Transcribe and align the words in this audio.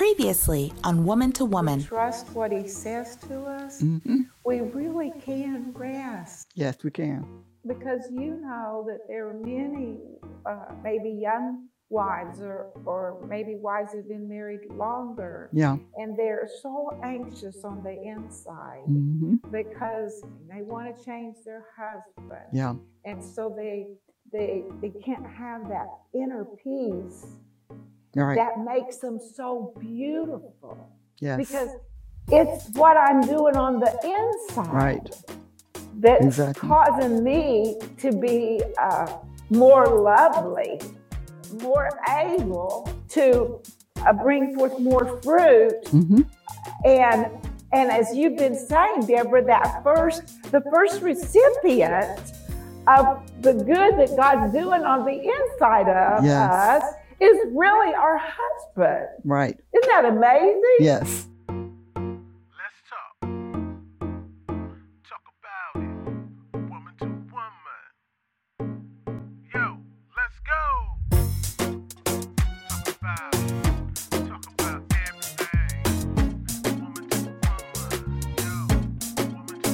Previously 0.00 0.72
on 0.82 1.04
Woman 1.04 1.30
to 1.32 1.44
Woman. 1.44 1.84
Trust 1.84 2.30
what 2.30 2.50
he 2.50 2.66
says 2.66 3.16
to 3.28 3.42
us. 3.44 3.82
Mm-hmm. 3.82 4.20
We 4.46 4.60
really 4.62 5.12
can 5.20 5.72
rest 5.74 6.52
Yes, 6.54 6.82
we 6.82 6.90
can. 6.90 7.26
because 7.66 8.08
you 8.10 8.40
know 8.40 8.82
that 8.88 9.00
there 9.08 9.28
are 9.28 9.34
many, 9.34 9.98
uh, 10.46 10.72
maybe 10.82 11.10
young 11.10 11.68
wives 11.90 12.40
or, 12.40 12.70
or 12.86 13.22
maybe 13.28 13.56
wives 13.56 13.92
who've 13.92 14.08
been 14.08 14.26
married 14.26 14.60
longer, 14.70 15.50
Yeah. 15.52 15.76
and 15.96 16.16
they're 16.16 16.48
so 16.62 16.98
anxious 17.04 17.62
on 17.62 17.82
the 17.82 17.92
inside 18.02 18.84
hmm 18.86 19.34
because 19.52 20.22
they 20.48 20.62
want 20.62 20.96
to 20.96 21.04
change 21.04 21.36
their 21.44 21.66
husband, 21.76 22.46
Yeah. 22.54 22.72
and 23.04 23.22
so 23.22 23.52
they 23.54 23.88
they 24.32 24.64
they 24.80 24.92
can't 25.04 25.26
have 25.26 25.68
that 25.68 25.88
inner 26.14 26.46
peace 26.64 27.26
All 27.26 27.49
right. 28.14 28.36
that 28.36 28.58
makes 28.64 28.98
them 28.98 29.18
so 29.34 29.74
beautiful 29.78 30.90
yes. 31.20 31.36
because 31.38 31.68
it's 32.28 32.68
what 32.70 32.96
I'm 32.96 33.20
doing 33.22 33.56
on 33.56 33.80
the 33.80 33.92
inside 34.04 34.72
Right. 34.72 35.10
that's 35.98 36.24
Exactly. 36.24 36.68
causing 36.68 37.24
me 37.24 37.76
to 37.98 38.12
be 38.12 38.62
uh, 38.78 39.06
more 39.50 39.86
lovely, 39.86 40.80
more 41.62 41.88
able 42.08 42.88
to 43.10 43.60
uh, 44.06 44.12
bring 44.12 44.54
forth 44.54 44.78
more 44.78 45.20
fruit. 45.22 45.88
hmm 45.88 46.22
And 46.84 47.26
and 47.72 47.88
as 47.90 48.14
you've 48.16 48.36
been 48.36 48.56
saying, 48.56 49.06
Deborah, 49.06 49.44
that 49.44 49.82
first 49.84 50.22
the 50.50 50.60
first 50.72 51.02
recipient 51.02 52.20
of 52.88 53.22
the 53.42 53.52
good 53.54 53.96
that 53.98 54.16
God's 54.16 54.52
doing 54.52 54.82
on 54.82 55.04
the 55.04 55.18
inside 55.36 55.88
of 55.88 56.24
Yes. 56.24 56.52
us 56.82 56.94
is 57.20 57.36
really 57.52 57.94
our 57.94 58.18
husband. 58.18 59.08
Right. 59.24 59.58
Isn't 59.74 59.90
that 59.90 60.04
amazing? 60.06 60.76
Yes. 60.80 61.28
Let's 61.48 62.80
talk. 62.88 63.20
Talk 65.08 65.24
about 65.38 65.76
it. 65.82 65.90
Woman 66.70 66.94
to 66.98 67.06
woman. 67.30 67.82
Yo, 69.54 69.64
let's 70.16 70.38
go. 70.46 70.62
Talk 72.68 72.88
about 73.00 73.34
it. 73.34 73.68
Talk 74.28 74.44
about 74.54 74.80
everything. 75.06 75.82
Woman 76.80 77.06
to 77.10 77.18
woman. 77.52 77.98
Yo, 78.38 78.52
woman 79.34 79.58
to 79.62 79.72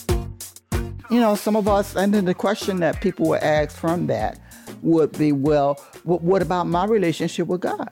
woman. 0.00 0.24
You 1.10 1.20
know, 1.20 1.34
some 1.34 1.56
of 1.56 1.68
us, 1.68 1.94
and 1.96 2.14
then 2.14 2.24
the 2.24 2.34
question 2.34 2.80
that 2.80 3.02
people 3.02 3.28
would 3.28 3.42
ask 3.42 3.76
from 3.76 4.06
that 4.06 4.38
would 4.82 5.16
be, 5.16 5.32
well, 5.32 5.74
what, 6.04 6.22
what 6.22 6.42
about 6.42 6.66
my 6.66 6.84
relationship 6.84 7.46
with 7.46 7.60
God? 7.60 7.90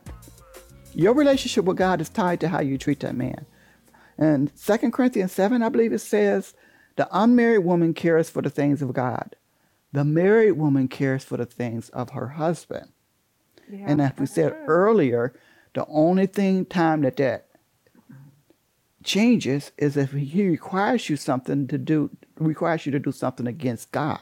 Your 0.94 1.14
relationship 1.14 1.64
with 1.64 1.77
God 1.77 2.00
is 2.00 2.08
tied 2.08 2.41
to 2.41 2.48
how 2.48 2.60
you 2.60 2.77
treat 2.77 3.00
that 3.00 3.14
man. 3.14 3.46
And 4.19 4.52
2 4.56 4.91
Corinthians 4.91 5.33
7, 5.33 5.62
I 5.62 5.68
believe 5.68 5.92
it 5.92 6.00
says, 6.00 6.55
the 6.96 7.08
unmarried 7.12 7.64
woman 7.64 7.94
cares 7.94 8.28
for 8.28 8.42
the 8.42 8.50
things 8.50 8.83
of 8.83 8.92
God. 8.92 9.36
The 9.92 10.05
married 10.05 10.52
woman 10.52 10.88
cares 10.88 11.24
for 11.24 11.36
the 11.36 11.46
things 11.46 11.88
of 11.91 12.11
her 12.11 12.28
husband. 12.28 12.91
Yeah, 13.70 13.84
And 13.86 14.00
as 14.00 14.12
we 14.18 14.27
said 14.27 14.55
earlier, 14.66 15.33
the 15.74 15.86
only 15.86 16.27
thing 16.27 16.64
time 16.64 17.02
that 17.02 17.16
that 17.16 17.46
changes 19.05 19.72
is 19.78 19.96
if 19.96 20.12
he 20.12 20.46
requires 20.46 21.08
you 21.08 21.16
something 21.16 21.66
to 21.68 21.78
do, 21.78 22.11
requires 22.36 22.84
you 22.86 22.92
to 22.92 22.98
do 22.98 23.12
something 23.12 23.46
against 23.46 23.92
God. 23.92 24.20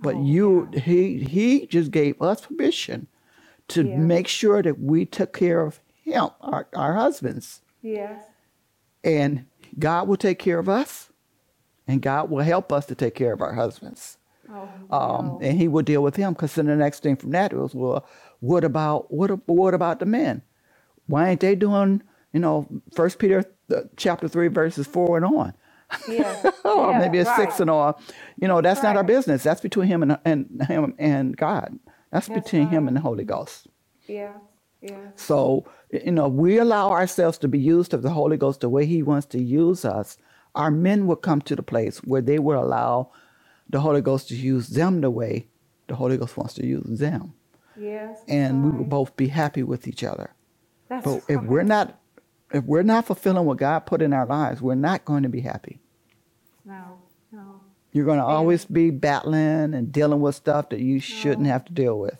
But 0.00 0.16
Oh, 0.16 0.24
you, 0.24 0.68
he, 0.74 1.18
he 1.24 1.66
just 1.66 1.90
gave 1.90 2.20
us 2.22 2.42
permission 2.42 3.08
to 3.68 3.84
Yeah. 3.84 3.96
make 3.98 4.28
sure 4.28 4.62
that 4.62 4.80
we 4.80 5.06
took 5.06 5.32
care 5.32 5.62
of 5.62 5.80
him, 6.04 6.30
our, 6.40 6.68
our 6.74 6.94
husbands, 6.94 7.62
Yes. 7.82 8.22
and 9.04 9.46
God 9.78 10.08
will 10.08 10.16
take 10.18 10.38
care 10.38 10.58
of 10.58 10.68
us, 10.68 11.10
and 11.88 12.02
God 12.02 12.30
will 12.30 12.44
help 12.44 12.72
us 12.72 12.86
to 12.86 12.94
take 12.96 13.14
care 13.14 13.32
of 13.32 13.42
our 13.42 13.54
husbands 13.54 14.18
Oh, 14.50 14.68
um, 14.90 15.26
no. 15.26 15.38
and 15.42 15.58
he 15.58 15.68
will 15.68 15.82
deal 15.82 16.02
with 16.02 16.16
him. 16.16 16.34
Because 16.34 16.54
then 16.54 16.66
the 16.66 16.76
next 16.76 17.02
thing 17.02 17.16
from 17.16 17.30
that 17.32 17.52
was, 17.54 17.74
well, 17.74 18.06
what 18.40 18.64
about 18.64 19.12
what? 19.12 19.30
What 19.48 19.74
about 19.74 20.00
the 20.00 20.06
men? 20.06 20.42
Why 21.06 21.30
ain't 21.30 21.40
they 21.40 21.54
doing? 21.56 22.02
You 22.32 22.40
know, 22.40 22.68
First 22.94 23.18
Peter 23.18 23.44
uh, 23.74 23.82
chapter 23.96 24.28
three 24.28 24.48
verses 24.48 24.86
four 24.86 25.16
and 25.16 25.26
on, 25.26 25.54
Yeah. 26.08 26.50
Oh, 26.64 26.86
or 26.86 26.90
yeah, 26.90 26.98
maybe 26.98 27.18
six 27.18 27.38
right. 27.38 27.60
and 27.60 27.70
on. 27.70 27.94
You 28.40 28.48
know, 28.48 28.60
that's 28.60 28.82
not 28.82 28.96
our 28.96 29.04
business. 29.04 29.44
That's 29.44 29.60
between 29.60 29.86
him 29.86 30.02
and 30.02 30.18
and 30.24 30.62
him 30.66 30.94
and 30.98 31.36
God. 31.36 31.78
That's, 32.10 32.26
That's 32.26 32.40
between 32.40 32.68
him 32.68 32.88
and 32.88 32.96
the 32.96 33.00
Holy 33.00 33.24
Ghost. 33.24 33.68
Yeah. 34.08 34.32
Yeah. 34.80 35.08
So, 35.16 35.64
you 35.90 36.12
know, 36.12 36.28
we 36.28 36.58
allow 36.58 36.90
ourselves 36.90 37.38
to 37.38 37.48
be 37.48 37.58
used 37.58 37.94
of 37.94 38.02
the 38.02 38.10
Holy 38.10 38.36
Ghost 38.36 38.60
the 38.60 38.68
way 38.68 38.86
He 38.86 39.02
wants 39.02 39.26
to 39.28 39.40
use 39.40 39.84
us. 39.84 40.16
Our 40.54 40.70
men 40.70 41.06
will 41.06 41.16
come 41.16 41.40
to 41.42 41.56
the 41.56 41.62
place 41.62 41.98
where 41.98 42.22
they 42.22 42.38
will 42.38 42.62
allow 42.62 43.10
the 43.68 43.80
Holy 43.80 44.00
Ghost 44.00 44.28
to 44.28 44.36
use 44.36 44.68
them 44.68 45.00
the 45.00 45.10
way 45.10 45.48
the 45.86 45.94
Holy 45.94 46.16
Ghost 46.16 46.36
wants 46.36 46.54
to 46.54 46.66
use 46.66 46.98
them. 46.98 47.34
Yes. 47.78 48.20
And 48.28 48.64
we 48.64 48.70
will 48.70 48.84
both 48.84 49.16
be 49.16 49.28
happy 49.28 49.62
with 49.62 49.86
each 49.86 50.02
other. 50.02 50.34
That's 50.88 51.04
But 51.04 51.22
if 51.28 51.42
we're 51.42 51.62
not 51.62 51.98
if 52.52 52.64
we're 52.64 52.82
not 52.82 53.06
fulfilling 53.06 53.44
what 53.46 53.58
God 53.58 53.80
put 53.80 54.02
in 54.02 54.12
our 54.12 54.26
lives, 54.26 54.62
we're 54.62 54.74
not 54.74 55.04
going 55.04 55.22
to 55.24 55.28
be 55.28 55.40
happy. 55.40 55.80
No. 56.64 56.98
No. 57.32 57.60
You're 57.92 58.04
going 58.04 58.18
to 58.18 58.24
always 58.24 58.64
be 58.64 58.90
battling 58.90 59.74
and 59.74 59.90
dealing 59.90 60.20
with 60.20 60.34
stuff 60.34 60.68
that 60.70 60.80
you 60.80 61.00
shouldn't 61.00 61.46
have 61.46 61.64
to 61.66 61.72
deal 61.72 61.98
with. 61.98 62.18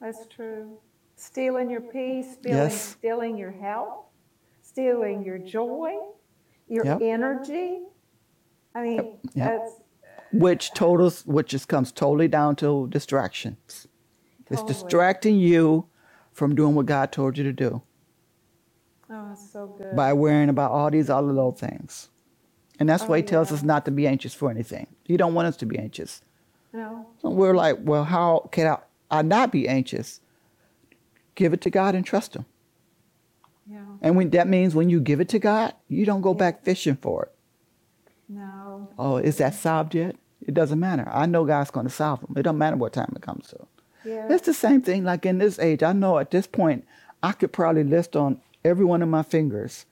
That's 0.00 0.26
true. 0.26 0.78
Stealing 1.16 1.70
your 1.70 1.80
peace, 1.80 2.34
stealing, 2.34 2.58
Yes. 2.58 2.82
stealing 2.98 3.36
your 3.38 3.50
health, 3.50 4.04
stealing 4.62 5.24
your 5.24 5.38
joy, 5.38 5.94
your 6.68 6.84
Yep. 6.84 7.00
energy. 7.00 7.82
I 8.74 8.82
mean, 8.82 8.96
Yep. 8.96 9.20
that's 9.34 9.80
which 10.32 10.72
totals 10.74 11.24
which 11.26 11.48
just 11.48 11.68
comes 11.68 11.92
totally 11.92 12.28
down 12.28 12.56
to 12.56 12.88
distractions. 12.88 13.86
It's 14.50 14.62
distracting 14.62 15.36
you 15.36 15.86
from 16.32 16.54
doing 16.54 16.74
what 16.74 16.86
God 16.86 17.10
told 17.10 17.38
you 17.38 17.44
to 17.44 17.52
do 17.52 17.82
oh, 19.10 19.30
it's 19.32 19.50
so 19.52 19.66
good. 19.66 19.94
by 19.96 20.12
worrying 20.12 20.48
about 20.48 20.70
all 20.72 20.90
these 20.90 21.08
other 21.10 21.26
little 21.32 21.52
things. 21.52 22.08
And 22.78 22.88
that's 22.88 23.04
Oh, 23.04 23.06
why 23.06 23.18
he 23.18 23.22
tells 23.22 23.50
us 23.52 23.62
not 23.62 23.84
to 23.86 23.90
be 23.90 24.06
anxious 24.06 24.34
for 24.34 24.50
anything. 24.50 24.86
He 25.04 25.16
don't 25.16 25.34
want 25.34 25.48
us 25.48 25.56
to 25.58 25.66
be 25.66 25.78
anxious. 25.78 26.22
no. 26.72 27.06
So 27.22 27.30
we're 27.30 27.54
like, 27.54 27.78
well, 27.80 28.04
how 28.04 28.48
can 28.52 28.66
I, 28.66 28.78
I 29.10 29.22
not 29.22 29.50
be 29.50 29.66
anxious? 29.68 30.20
Give 31.34 31.52
it 31.52 31.60
to 31.62 31.70
God 31.70 31.94
and 31.94 32.04
trust 32.04 32.36
him. 32.36 32.44
Yeah. 33.70 33.80
And 34.02 34.16
when 34.16 34.30
that 34.30 34.46
means 34.46 34.74
when 34.74 34.90
you 34.90 35.00
give 35.00 35.20
it 35.20 35.28
to 35.30 35.38
God, 35.38 35.74
you 35.88 36.04
don't 36.04 36.20
go 36.20 36.34
back 36.34 36.62
fishing 36.64 36.96
for 36.96 37.24
it. 37.24 37.32
No. 38.28 38.88
Oh, 38.98 39.16
is 39.16 39.38
that 39.38 39.54
solved 39.54 39.94
yet? 39.94 40.16
It 40.42 40.54
doesn't 40.54 40.78
matter. 40.78 41.08
I 41.10 41.26
know 41.26 41.44
God's 41.44 41.70
going 41.70 41.86
to 41.86 41.92
solve 41.92 42.20
them. 42.20 42.34
It 42.36 42.42
don't 42.42 42.58
matter 42.58 42.76
what 42.76 42.92
time 42.92 43.12
it 43.16 43.22
comes 43.22 43.48
to. 43.48 43.66
Yeah. 44.04 44.28
It's 44.30 44.46
the 44.46 44.54
same 44.54 44.82
thing. 44.82 45.02
Like 45.04 45.26
in 45.26 45.38
this 45.38 45.58
age, 45.58 45.82
I 45.82 45.92
know 45.92 46.18
at 46.18 46.30
this 46.30 46.46
point, 46.46 46.84
I 47.22 47.32
could 47.32 47.52
probably 47.52 47.82
list 47.84 48.14
on 48.14 48.40
every 48.66 48.84
one 48.84 49.02
of 49.02 49.08
my 49.08 49.22
fingers 49.22 49.86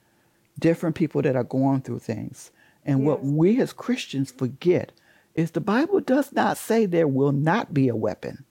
different 0.59 0.95
people 0.95 1.21
that 1.23 1.35
are 1.35 1.43
going 1.45 1.81
through 1.81 1.99
things. 1.99 2.51
And 2.85 3.05
what 3.05 3.25
we 3.25 3.61
as 3.61 3.73
Christians 3.73 4.31
forget 4.31 4.93
is 5.35 5.51
the 5.51 5.61
Bible 5.61 5.99
does 6.01 6.33
not 6.33 6.57
say 6.59 6.87
there 6.87 7.09
will 7.09 7.33
not 7.33 7.75
be 7.75 7.89
a 7.89 7.97
weapon. 7.97 8.45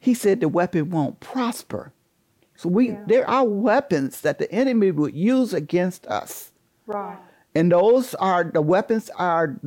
He 0.00 0.14
said 0.14 0.40
the 0.40 0.48
weapon 0.48 0.90
won't 0.90 1.20
prosper. 1.20 1.92
So 2.56 2.68
we 2.68 2.88
Yeah. 2.90 3.04
there 3.06 3.28
are 3.28 3.44
weapons 3.44 4.20
that 4.22 4.38
the 4.38 4.50
enemy 4.50 4.90
would 4.90 5.14
use 5.14 5.54
against 5.54 6.06
us. 6.08 6.50
Right. 6.86 7.18
And 7.54 7.70
those 7.70 8.14
are 8.16 8.42
the 8.44 8.62
weapons 8.62 9.10
are 9.16 9.60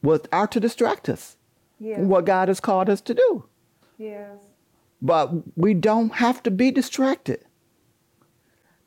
what 0.00 0.28
are 0.32 0.46
to 0.46 0.60
distract 0.60 1.08
us 1.08 1.36
Yeah. 1.80 2.00
what 2.02 2.24
God 2.24 2.48
has 2.48 2.60
called 2.60 2.88
us 2.88 3.00
to 3.02 3.14
do. 3.14 3.44
Yes. 3.96 4.38
But 5.02 5.56
we 5.56 5.74
don't 5.74 6.14
have 6.14 6.42
to 6.44 6.50
be 6.50 6.70
distracted. 6.70 7.44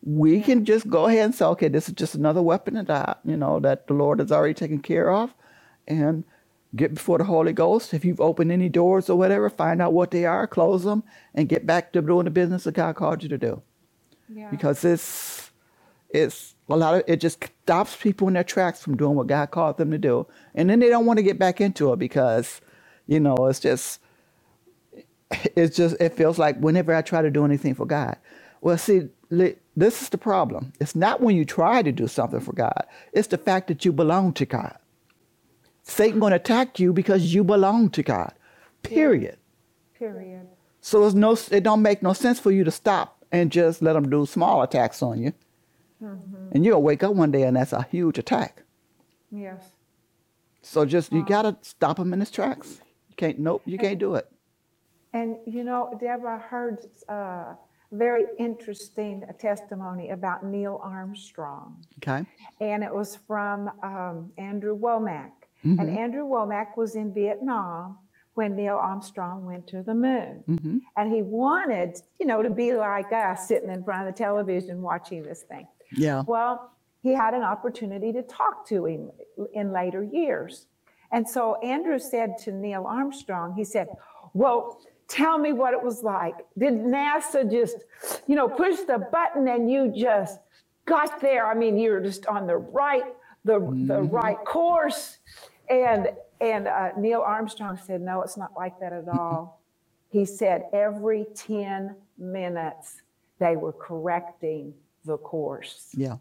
We 0.04 0.42
can 0.42 0.66
just 0.66 0.90
go 0.90 1.06
ahead 1.06 1.26
and 1.26 1.36
say, 1.36 1.46
okay, 1.46 1.68
this 1.68 1.88
is 1.88 1.94
just 1.94 2.16
another 2.16 2.42
weapon 2.42 2.74
that 2.74 2.90
I, 2.90 3.16
you 3.24 3.38
know, 3.38 3.60
that 3.60 3.88
the 3.88 3.94
Lord 3.94 4.20
has 4.20 4.32
already 4.32 4.56
taken 4.56 4.80
care 4.80 5.12
of, 5.12 5.34
and 5.88 6.24
get 6.76 6.94
before 6.96 7.18
the 7.20 7.26
Holy 7.26 7.54
Ghost. 7.54 7.94
If 7.94 8.04
you've 8.04 8.22
opened 8.22 8.52
any 8.52 8.70
doors 8.70 9.10
or 9.10 9.18
whatever, 9.18 9.50
find 9.50 9.82
out 9.82 9.94
what 9.94 10.12
they 10.12 10.26
are, 10.26 10.48
close 10.48 10.84
them, 10.84 11.04
and 11.36 11.50
get 11.50 11.68
back 11.68 11.94
to 11.94 12.02
doing 12.02 12.26
the 12.26 12.32
business 12.32 12.64
that 12.64 12.74
God 12.74 12.96
called 12.96 13.22
you 13.24 13.30
to 13.30 13.38
do. 13.38 13.62
Yeah. 14.34 14.50
Because 14.50 14.84
it's 14.84 15.52
it's 16.10 16.56
a 16.70 16.76
lot 16.76 16.96
of 16.96 17.04
it 17.08 17.18
just 17.18 17.44
stops 17.64 17.96
people 17.96 18.28
in 18.28 18.34
their 18.34 18.44
tracks 18.44 18.82
from 18.82 18.98
doing 18.98 19.16
what 19.16 19.28
God 19.28 19.52
called 19.52 19.78
them 19.78 19.92
to 19.92 19.98
do, 19.98 20.26
and 20.56 20.70
then 20.70 20.80
they 20.80 20.90
don't 20.90 21.06
want 21.06 21.18
to 21.18 21.24
get 21.24 21.38
back 21.38 21.62
into 21.62 21.92
it 21.94 22.00
because, 22.00 22.62
you 23.06 23.20
know, 23.20 23.36
it's 23.50 23.60
just 23.60 24.00
it's 25.56 25.76
just 25.76 25.96
it 26.00 26.14
feels 26.14 26.40
like 26.40 26.58
whenever 26.60 26.96
I 26.96 27.02
try 27.02 27.22
to 27.22 27.30
do 27.30 27.46
anything 27.46 27.76
for 27.76 27.86
God. 27.86 28.18
Well, 28.62 28.78
see, 28.78 29.10
this 29.76 30.02
is 30.02 30.10
the 30.10 30.18
problem. 30.18 30.74
It's 30.80 30.96
not 30.96 31.22
when 31.22 31.36
you 31.36 31.46
try 31.46 31.82
to 31.82 31.92
do 31.92 32.08
something 32.08 32.40
for 32.40 32.54
God. 32.54 32.86
It's 33.14 33.30
the 33.30 33.38
fact 33.38 33.68
that 33.68 33.86
you 33.86 33.92
belong 33.92 34.34
to 34.34 34.46
God. 34.46 34.78
Satan 35.84 36.20
going 36.20 36.32
to 36.32 36.36
attack 36.36 36.80
you 36.80 36.94
because 36.94 37.34
you 37.34 37.44
belong 37.44 37.90
to 37.92 38.04
God. 38.04 38.34
Period. 38.84 39.38
Period. 39.98 40.48
So 40.82 41.06
it's 41.06 41.16
no, 41.16 41.38
it 41.52 41.64
don't 41.64 41.82
make 41.82 42.02
no 42.02 42.14
sense 42.14 42.40
for 42.40 42.52
you 42.52 42.64
to 42.64 42.72
stop 42.72 43.24
and 43.32 43.52
just 43.52 43.82
let 43.82 43.94
them 43.94 44.10
do 44.10 44.26
small 44.26 44.62
attacks 44.62 45.02
on 45.02 45.22
you. 45.22 45.34
Mm-hmm. 46.04 46.50
And 46.54 46.66
you'll 46.66 46.82
wake 46.82 47.04
up 47.04 47.14
one 47.14 47.32
day 47.32 47.44
and 47.44 47.56
that's 47.56 47.74
a 47.74 47.84
huge 47.84 48.18
attack. 48.18 48.64
Yes. 49.32 49.72
So 50.62 50.86
just 50.86 51.12
you 51.12 51.26
gotta 51.26 51.58
stop 51.62 51.98
him 51.98 52.14
in 52.14 52.20
his 52.20 52.32
tracks. 52.32 52.82
You 53.10 53.16
can't. 53.16 53.40
Nope, 53.40 53.64
you 53.66 53.78
can't 53.78 54.00
do 54.00 54.16
it. 54.16 54.30
And 55.14 55.38
you 55.46 55.64
know, 55.64 55.98
Deborah, 56.00 56.36
I 56.36 56.40
heard 56.40 56.86
uh, 57.10 57.54
very 57.92 58.24
interesting 58.40 59.24
testimony 59.40 60.10
about 60.10 60.46
Neil 60.46 60.80
Armstrong. 60.84 61.84
Okay. 61.98 62.26
and 62.60 62.84
it 62.84 62.94
was 62.94 63.18
from 63.28 63.70
um, 63.84 64.32
Andrew 64.38 64.78
Wommack. 64.78 65.32
Mm-hmm. 65.66 65.80
And 65.80 65.98
Andrew 65.98 66.24
Wommack 66.24 66.78
was 66.78 66.96
in 66.96 67.14
Vietnam 67.14 67.98
when 68.34 68.56
Neil 68.56 68.78
Armstrong 68.78 69.46
went 69.46 69.68
to 69.68 69.84
the 69.84 69.94
moon. 69.94 70.44
Mm-hmm. 70.48 70.78
And 70.98 71.14
he 71.14 71.22
wanted, 71.22 71.98
you 72.20 72.26
know, 72.26 72.42
to 72.42 72.50
be 72.50 72.74
like 72.74 73.12
us, 73.12 73.48
sitting 73.48 73.70
in 73.70 73.84
front 73.84 74.08
of 74.08 74.14
the 74.14 74.18
television 74.18 74.82
watching 74.82 75.24
this 75.24 75.44
thing. 75.44 75.68
Yeah. 75.92 76.24
Well, 76.26 76.72
he 77.04 77.14
had 77.14 77.34
an 77.34 77.44
opportunity 77.44 78.14
to 78.14 78.24
talk 78.24 78.66
to 78.68 78.86
him 78.86 79.12
in 79.54 79.72
later 79.72 80.04
years. 80.04 80.68
And 81.12 81.28
so 81.28 81.56
Andrew 81.62 82.00
said 82.00 82.38
to 82.44 82.52
Neil 82.52 82.86
Armstrong, 82.88 83.54
he 83.56 83.66
said, 83.66 83.88
Well, 84.34 84.80
tell 85.12 85.38
me 85.38 85.52
what 85.52 85.74
it 85.74 85.84
was 85.84 86.04
like. 86.04 86.36
Did 86.58 86.74
NASA 86.74 87.50
just, 87.52 87.78
you 88.28 88.36
know, 88.36 88.48
push 88.48 88.80
the 88.88 88.98
button 89.12 89.48
and 89.48 89.70
you 89.70 89.94
just 89.96 90.40
got 90.86 91.20
there? 91.20 91.46
I 91.46 91.54
mean, 91.54 91.78
you 91.78 91.92
were 91.92 92.00
just 92.00 92.26
on 92.28 92.48
the 92.48 92.56
right, 92.56 93.04
the, 93.44 93.60
the 93.88 94.04
right 94.04 94.38
course. 94.46 95.18
And 95.70 96.10
and 96.40 96.68
uh, 96.68 96.90
Neil 96.98 97.22
Armstrong 97.22 97.78
said, 97.78 98.02
No, 98.02 98.22
it's 98.24 98.38
not 98.38 98.52
like 98.56 98.80
that 98.80 98.94
at 98.94 99.08
all. 99.20 99.62
he 100.10 100.26
said 100.26 100.64
every 100.74 101.26
10 101.36 101.96
minutes 102.18 103.02
they 103.40 103.56
were 103.56 103.74
correcting 103.74 104.74
the 105.06 105.18
course. 105.18 105.90
Yeah. 105.94 106.18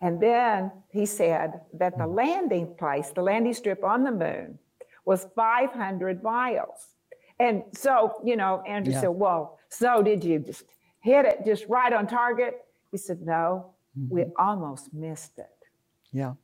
And 0.00 0.20
then 0.20 0.72
he 0.90 1.06
said 1.06 1.60
that 1.74 1.96
the 1.96 2.06
landing 2.06 2.74
place, 2.74 3.10
the 3.10 3.22
landing 3.22 3.54
strip 3.54 3.84
on 3.84 4.02
the 4.02 4.10
moon, 4.10 4.58
was 5.04 5.28
500 5.36 6.22
miles. 6.22 6.91
And 7.40 7.62
so, 7.72 8.14
you 8.24 8.36
know, 8.36 8.62
Andrew 8.66 8.92
Yeah. 8.92 9.00
said, 9.02 9.08
Well, 9.10 9.58
so 9.68 10.02
did 10.02 10.22
you 10.24 10.38
just 10.38 10.64
hit 11.00 11.24
it 11.24 11.44
just 11.44 11.66
right 11.68 11.92
on 11.92 12.06
target? 12.06 12.64
He 12.90 12.96
said, 12.98 13.22
No, 13.22 13.72
we 14.08 14.24
almost 14.38 14.92
missed 14.94 15.38
it. 15.38 15.46
Yeah. 16.12 16.34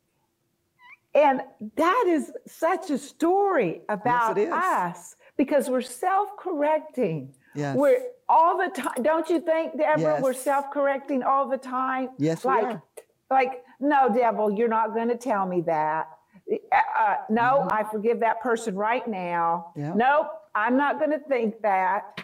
And 1.14 1.42
that 1.76 2.04
is 2.06 2.32
such 2.46 2.90
a 2.90 2.98
story 2.98 3.80
about 3.88 4.38
is. 4.38 4.52
us 4.52 5.16
because 5.36 5.68
we're 5.68 5.80
self 5.80 6.36
correcting. 6.36 7.34
Yes. 7.54 7.76
We're 7.76 8.02
all 8.28 8.58
the 8.58 8.68
time. 8.68 9.02
Don't 9.02 9.28
you 9.30 9.40
think, 9.40 9.76
Deborah? 9.78 10.00
yes. 10.00 10.22
We're 10.22 10.32
self 10.34 10.70
correcting 10.70 11.22
all 11.22 11.48
the 11.48 11.56
time. 11.56 12.10
Yes, 12.18 12.44
we 12.44 12.50
like, 12.50 12.64
are. 12.64 12.82
like, 13.30 13.64
no, 13.80 14.12
devil, 14.14 14.50
you're 14.50 14.68
not 14.68 14.94
going 14.94 15.08
to 15.08 15.16
tell 15.16 15.46
me 15.46 15.62
that. 15.62 16.08
Uh, 16.50 16.76
uh, 16.98 17.14
no, 17.30 17.66
I 17.70 17.84
forgive 17.84 18.20
that 18.20 18.40
person 18.40 18.74
right 18.76 19.06
now. 19.08 19.72
Mm-hmm. 19.76 19.80
Yeah. 19.80 19.92
Nope, 19.94 20.30
I'm 20.54 20.76
not 20.76 20.98
going 20.98 21.10
to 21.12 21.18
think 21.20 21.60
that. 21.62 22.20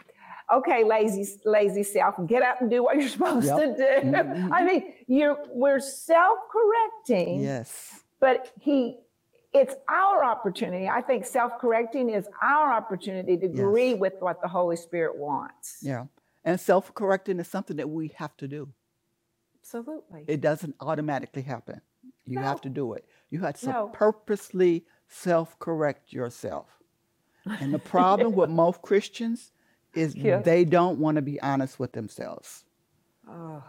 Okay, 0.52 0.84
lazy, 0.84 1.26
lazy 1.46 1.82
self, 1.82 2.14
get 2.26 2.42
up 2.42 2.60
and 2.60 2.68
do 2.70 2.82
what 2.82 2.96
you're 2.98 3.08
supposed 3.18 3.46
Yep. 3.46 3.58
to 3.58 3.66
do. 3.76 4.08
Mhm. 4.10 4.50
I 4.52 4.62
mean, 4.64 4.92
you're 5.06 5.38
we're 5.48 5.80
self-correcting 5.80 7.40
Yes. 7.40 8.02
but 8.20 8.52
he 8.60 8.98
it's 9.52 9.74
our 9.88 10.24
opportunity 10.24 10.88
i 10.88 11.00
think 11.00 11.24
self-correcting 11.24 12.10
is 12.10 12.26
our 12.42 12.72
opportunity 12.72 13.36
to 13.36 13.46
Yes. 13.46 13.58
agree 13.58 13.94
with 13.94 14.14
what 14.20 14.40
the 14.42 14.48
holy 14.48 14.76
spirit 14.76 15.16
wants 15.16 15.78
Yeah. 15.82 16.06
And 16.44 16.60
self-correcting 16.60 17.40
is 17.40 17.48
something 17.48 17.76
that 17.78 17.88
we 17.88 18.08
have 18.16 18.36
to 18.36 18.46
do. 18.48 18.68
absolutely 19.60 20.24
It 20.28 20.40
doesn't 20.42 20.74
automatically 20.80 21.42
happen. 21.42 21.80
You 22.26 22.38
have 22.40 22.60
to 22.62 22.68
do 22.68 22.92
it. 22.94 23.06
You 23.30 23.40
have 23.40 23.58
to 23.60 23.68
No. 23.70 23.88
purposely 23.94 24.84
self-correct 25.08 26.12
yourself. 26.12 26.82
And 27.46 27.72
the 27.74 27.78
problem 27.78 28.32
with 28.34 28.50
most 28.64 28.82
Christians 28.82 29.52
is 29.94 30.14
Yes. 30.16 30.44
they 30.44 30.64
don't 30.64 30.98
want 30.98 31.16
to 31.16 31.22
be 31.22 31.40
honest 31.40 31.78
with 31.78 31.92
themselves. 31.92 32.64
oh, 33.28 33.62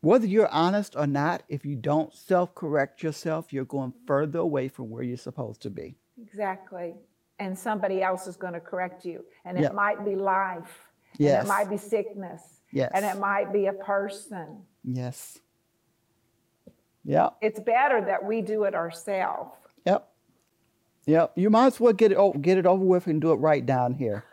Whether 0.00 0.26
you're 0.26 0.48
honest 0.48 0.96
or 0.96 1.06
not, 1.06 1.42
if 1.48 1.64
you 1.64 1.76
don't 1.76 2.12
self-correct 2.14 3.02
yourself, 3.02 3.52
you're 3.52 3.64
going 3.64 3.92
further 4.06 4.38
away 4.40 4.68
from 4.68 4.90
where 4.90 5.02
you're 5.02 5.16
supposed 5.16 5.62
to 5.62 5.70
be. 5.70 5.96
exactly 6.20 6.94
and 7.38 7.58
somebody 7.58 8.02
else 8.02 8.26
is 8.28 8.36
going 8.36 8.52
to 8.52 8.60
correct 8.60 9.04
you 9.04 9.24
and 9.44 9.58
it 9.58 9.62
Yeah. 9.62 9.70
might 9.72 10.04
be 10.04 10.14
life 10.14 10.88
Yes. 11.18 11.38
and 11.40 11.46
it 11.46 11.48
might 11.48 11.70
be 11.70 11.76
sickness 11.78 12.60
Yes. 12.70 12.90
and 12.94 13.04
it 13.04 13.18
might 13.18 13.52
be 13.52 13.66
a 13.66 13.72
person 13.72 14.62
Yes. 14.84 15.40
Yeah. 17.04 17.30
it's 17.40 17.58
better 17.60 18.00
that 18.04 18.24
we 18.24 18.42
do 18.42 18.64
it 18.64 18.74
ourselves 18.74 19.56
Yep. 21.06 21.32
You 21.36 21.50
might 21.50 21.66
as 21.68 21.80
well 21.80 21.92
get 21.94 22.12
it 22.12 22.16
over, 22.18 22.38
get 22.38 22.58
it 22.58 22.66
over 22.66 22.84
with 22.84 23.06
and 23.08 23.20
do 23.20 23.32
it 23.32 23.36
right 23.36 23.64
down 23.66 23.94
here. 23.94 24.24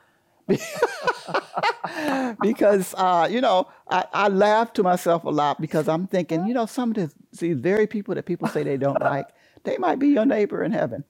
because 2.41 2.95
uh, 2.97 3.27
you 3.31 3.41
know, 3.41 3.67
I, 3.89 4.05
I 4.13 4.27
laugh 4.29 4.73
to 4.73 4.83
myself 4.83 5.23
a 5.25 5.29
lot 5.29 5.61
because 5.61 5.87
I'm 5.89 6.07
thinking, 6.07 6.47
you 6.47 6.53
know, 6.53 6.65
some 6.67 6.91
of 6.91 6.95
the, 6.97 7.11
these 7.39 7.57
very 7.57 7.87
people 7.87 8.15
that 8.15 8.25
people 8.25 8.47
say 8.47 8.63
they 8.63 8.77
don't 8.77 9.01
like, 9.01 9.27
they 9.63 9.77
might 9.77 9.99
be 9.99 10.09
your 10.09 10.25
neighbor 10.25 10.63
in 10.63 10.71
heaven. 10.71 11.03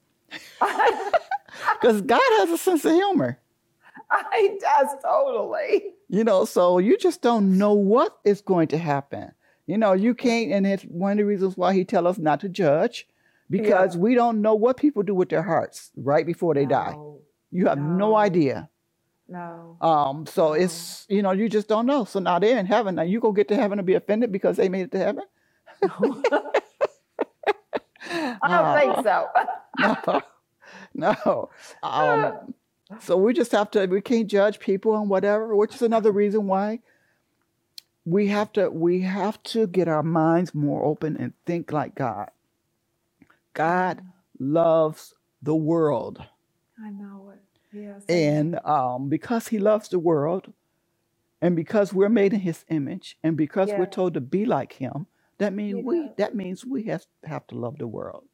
Because 1.80 2.02
God 2.02 2.20
has 2.40 2.50
a 2.50 2.58
sense 2.58 2.84
of 2.84 2.92
humor. 2.92 3.38
he 4.38 4.48
does 4.60 4.88
totally 5.02 5.94
You 6.08 6.24
know, 6.24 6.44
so 6.44 6.78
you 6.78 6.98
just 6.98 7.22
don't 7.22 7.58
know 7.58 7.74
what 7.74 8.18
is 8.24 8.40
going 8.40 8.68
to 8.68 8.78
happen. 8.78 9.32
You 9.66 9.78
know, 9.78 9.92
you 9.94 10.14
can't, 10.14 10.52
and 10.52 10.66
it's 10.66 10.84
one 10.84 11.12
of 11.12 11.18
the 11.18 11.24
reasons 11.26 11.56
why 11.56 11.74
he 11.74 11.84
tell 11.84 12.06
us 12.06 12.18
not 12.18 12.40
to 12.40 12.48
judge, 12.50 13.08
because 13.50 13.96
we 13.96 14.14
don't 14.14 14.40
know 14.40 14.54
what 14.54 14.76
people 14.76 15.02
do 15.02 15.14
with 15.14 15.28
their 15.28 15.42
hearts 15.42 15.90
right 15.96 16.24
before 16.24 16.54
they 16.54 16.66
die. 16.66 16.94
You 17.50 17.66
have 17.66 17.78
no 17.78 18.10
No. 18.10 18.16
idea. 18.16 18.70
no 19.28 19.76
Um, 19.80 20.26
so 20.26 20.52
it's 20.54 21.04
you 21.08 21.22
know 21.22 21.32
you 21.32 21.48
just 21.48 21.68
don't 21.68 21.86
know. 21.86 22.04
So 22.04 22.20
now 22.20 22.38
they're 22.38 22.58
in 22.58 22.66
heaven. 22.66 22.94
Now 22.94 23.02
you 23.02 23.20
go 23.20 23.32
get 23.32 23.48
to 23.48 23.56
heaven 23.56 23.78
and 23.78 23.86
be 23.86 23.94
offended 23.94 24.30
because 24.32 24.56
they 24.56 24.68
made 24.68 24.82
it 24.82 24.92
to 24.92 24.98
heaven. 24.98 25.24
i 28.12 28.38
don't 28.42 28.78
think 28.80 29.04
so 29.06 29.28
No, 29.78 30.22
no. 30.94 31.50
Um, 31.82 32.54
so 33.00 33.16
we 33.16 33.32
just 33.32 33.52
have 33.52 33.70
to. 33.72 33.86
We 33.86 34.00
can't 34.00 34.26
judge 34.28 34.58
people 34.58 34.96
and 34.96 35.08
whatever, 35.08 35.54
which 35.54 35.74
is 35.74 35.82
another 35.82 36.10
reason 36.10 36.46
why 36.48 36.80
we 38.04 38.26
have 38.28 38.52
to. 38.54 38.68
We 38.70 39.02
have 39.02 39.40
to 39.44 39.66
get 39.68 39.86
our 39.88 40.02
minds 40.02 40.54
more 40.54 40.84
open 40.84 41.16
and 41.16 41.32
think 41.46 41.72
like 41.72 41.94
God. 41.94 42.30
God 43.54 44.02
loves 44.38 45.14
the 45.42 45.54
world. 45.54 46.22
i 46.82 46.90
know 46.90 47.32
it 47.34 47.40
yes 47.72 48.04
And 48.08 48.58
um, 48.64 49.08
because 49.08 49.48
he 49.48 49.58
loves 49.58 49.88
the 49.88 49.98
world, 49.98 50.52
and 51.42 51.56
because 51.56 51.92
we're 51.94 52.08
made 52.08 52.32
in 52.32 52.40
his 52.40 52.64
image, 52.68 53.16
and 53.22 53.36
because 53.36 53.70
we're 53.78 53.86
told 53.86 54.14
to 54.14 54.20
be 54.20 54.44
like 54.44 54.74
him, 54.74 55.06
that 55.38 55.52
means 55.52 55.84
we 55.84 56.10
that 56.16 56.34
means 56.34 56.64
we 56.64 56.84
have, 56.84 57.04
have 57.24 57.46
to 57.48 57.54
love 57.54 57.78
the 57.78 57.86
world. 57.86 58.24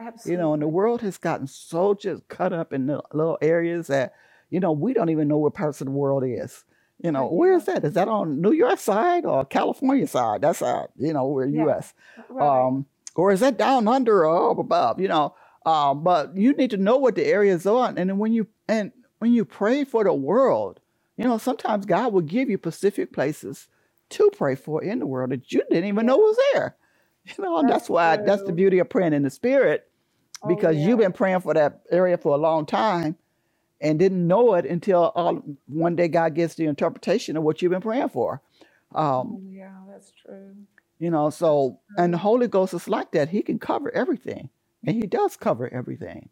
absolutely 0.00 0.32
You 0.32 0.38
know, 0.38 0.52
and 0.54 0.62
the 0.62 0.68
world 0.68 1.02
has 1.02 1.18
gotten 1.18 1.46
so 1.46 1.94
just 1.94 2.28
cut 2.28 2.52
up 2.52 2.72
in 2.72 2.86
the 2.86 3.02
little 3.12 3.38
areas 3.42 3.88
that, 3.88 4.14
you 4.50 4.60
know, 4.60 4.72
we 4.72 4.94
don't 4.94 5.10
even 5.10 5.28
know 5.28 5.38
where 5.38 5.50
parts 5.50 5.80
of 5.80 5.86
the 5.86 5.90
world 5.92 6.24
is. 6.24 6.64
You 7.02 7.12
know, 7.12 7.26
where 7.28 7.52
is 7.54 7.66
that? 7.66 7.84
Is 7.84 7.92
that 7.94 8.08
on 8.08 8.40
New 8.40 8.52
York 8.52 8.78
side 8.78 9.26
or 9.26 9.44
California 9.44 10.06
side? 10.06 10.40
That's 10.40 10.62
uh, 10.62 10.86
you 10.96 11.12
know, 11.12 11.26
we're 11.28 11.46
Yeah. 11.46 11.66
US. 11.66 11.92
Right. 12.30 12.46
Um, 12.66 12.86
or 13.16 13.32
is 13.32 13.40
that 13.40 13.58
down 13.58 13.88
under 13.88 14.26
or 14.26 14.52
up 14.52 14.58
above? 14.58 15.00
You 15.00 15.08
know, 15.08 15.36
um, 15.66 16.04
but 16.04 16.36
you 16.36 16.54
need 16.54 16.70
to 16.72 16.78
know 16.78 16.98
what 16.98 17.16
the 17.16 17.26
areas 17.26 17.66
are, 17.66 17.88
and 17.88 17.98
then 17.98 18.18
when 18.18 18.32
you 18.34 18.48
and 18.68 18.92
when 19.20 19.32
you 19.34 19.46
pray 19.46 19.84
for 19.84 20.04
the 20.04 20.14
world, 20.14 20.80
you 21.18 21.24
know, 21.26 21.38
sometimes 21.38 21.86
God 21.86 22.14
will 22.14 22.22
give 22.22 22.50
you 22.50 22.58
specific 22.58 23.12
places 23.14 23.68
to 24.10 24.30
pray 24.36 24.56
for 24.56 24.84
in 24.84 25.00
the 25.00 25.06
world 25.06 25.32
that 25.32 25.52
you 25.52 25.64
didn't 25.70 25.88
even 25.88 26.06
know 26.06 26.18
was 26.18 26.38
there. 26.54 26.76
You 27.38 27.44
know, 27.44 27.62
that's, 27.62 27.70
That's 27.72 27.90
why 27.90 28.16
that's 28.18 28.42
the 28.44 28.52
beauty 28.52 28.80
of 28.80 28.88
praying 28.90 29.14
in 29.14 29.22
the 29.24 29.30
spirit, 29.30 29.88
Oh, 30.44 30.48
because 30.48 30.76
you've 30.78 30.98
been 31.00 31.12
praying 31.12 31.40
for 31.40 31.54
that 31.54 31.82
area 31.92 32.18
for 32.18 32.34
a 32.34 32.38
long 32.38 32.66
time 32.66 33.16
and 33.80 33.98
didn't 33.98 34.26
know 34.26 34.54
it 34.54 34.66
until 34.66 35.12
all, 35.16 35.42
one 35.66 35.96
day 35.96 36.08
God 36.08 36.34
gets 36.34 36.56
the 36.56 36.66
interpretation 36.66 37.36
of 37.36 37.44
what 37.44 37.62
you've 37.62 37.72
been 37.72 37.82
praying 37.82 38.10
for. 38.10 38.42
Um, 38.94 39.36
Oh, 39.36 39.42
yeah, 39.50 39.72
that's 39.90 40.12
true. 40.12 40.56
You 40.98 41.10
know, 41.10 41.30
so 41.30 41.80
and 41.98 42.14
the 42.14 42.18
Holy 42.18 42.48
Ghost 42.48 42.74
is 42.74 42.88
like 42.88 43.12
that. 43.12 43.30
He 43.30 43.42
can 43.42 43.58
cover 43.58 43.92
everything, 43.92 44.50
and 44.86 44.96
He 44.96 45.02
does 45.08 45.36
cover 45.36 45.68
everything. 45.72 46.30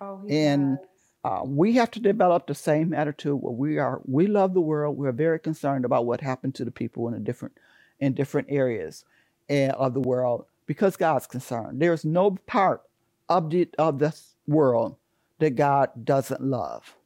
Oh, 0.00 0.22
he 0.26 0.36
And 0.36 0.78
does. 0.78 0.86
uh, 1.24 1.42
we 1.44 1.74
have 1.74 1.90
to 1.92 2.00
develop 2.00 2.46
the 2.46 2.54
same 2.54 2.94
attitude. 2.94 3.36
Where 3.40 3.52
we 3.52 3.78
are, 3.78 4.00
we 4.06 4.26
love 4.28 4.54
the 4.54 4.60
world. 4.62 4.96
We're 4.98 5.12
very 5.12 5.40
concerned 5.40 5.84
about 5.84 6.06
what 6.06 6.20
happened 6.22 6.54
to 6.56 6.64
the 6.66 6.72
people 6.72 7.08
in 7.08 7.14
the 7.14 7.20
different, 7.20 7.56
in 8.00 8.14
different 8.14 8.48
areas 8.50 9.04
eh, 9.48 9.70
of 9.70 9.94
the 9.94 10.00
world 10.00 10.46
because 10.66 10.96
God's 10.96 11.26
concerned. 11.26 11.80
There's 11.82 12.04
no 12.04 12.32
part 12.46 12.82
of 13.28 13.50
the 13.50 13.68
of 13.78 13.98
this 13.98 14.34
world 14.48 14.96
that 15.40 15.56
God 15.56 15.90
doesn't 16.04 16.42
love. 16.42 16.96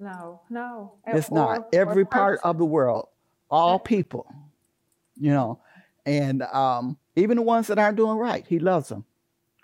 No, 0.00 0.42
no. 0.50 0.94
It's 1.06 1.30
Or- 1.30 1.36
not 1.36 1.68
every 1.74 2.04
part 2.06 2.40
of 2.44 2.58
the 2.58 2.66
world 2.66 3.08
all 3.50 3.78
people, 3.78 4.26
you 5.16 5.30
know, 5.30 5.60
and 6.06 6.42
um, 6.44 6.96
even 7.16 7.36
the 7.36 7.42
ones 7.42 7.66
that 7.66 7.78
aren't 7.78 7.96
doing 7.96 8.16
right, 8.16 8.46
he 8.46 8.58
loves 8.58 8.88
them. 8.88 9.04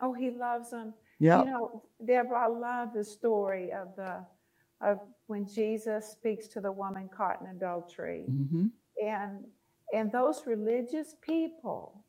Oh, 0.01 0.13
he 0.13 0.31
loves 0.31 0.71
them. 0.71 0.93
Yeah. 1.19 1.45
You 1.45 1.51
know, 1.51 1.83
Deborah, 2.05 2.45
I 2.45 2.49
love 2.49 2.89
the 2.93 3.05
story 3.05 3.73
of 3.73 3.95
the 3.97 4.25
of 4.81 4.99
when 5.29 5.47
Jesus 5.47 6.11
speaks 6.11 6.49
to 6.49 6.61
the 6.61 6.73
woman 6.73 7.09
caught 7.17 7.41
in 7.41 7.47
adultery. 7.47 8.25
hmm 8.27 8.67
And 9.03 9.45
and 9.95 10.11
those 10.11 10.43
religious 10.47 11.15
people, 11.21 12.03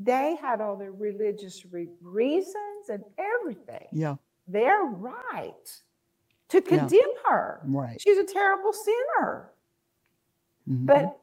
they 0.00 0.36
had 0.40 0.60
all 0.60 0.76
their 0.76 0.92
religious 0.92 1.66
re- 1.66 1.88
reasons 2.00 2.88
and 2.88 3.04
everything. 3.18 3.86
Yeah. 3.92 4.16
They're 4.46 4.84
right 4.84 5.82
to 6.48 6.60
condemn 6.62 7.00
her. 7.28 7.60
Right. 7.64 8.00
She's 8.00 8.16
a 8.18 8.24
terrible 8.24 8.72
sinner. 8.72 9.50
Mhm. 10.70 10.86
But 10.86 11.20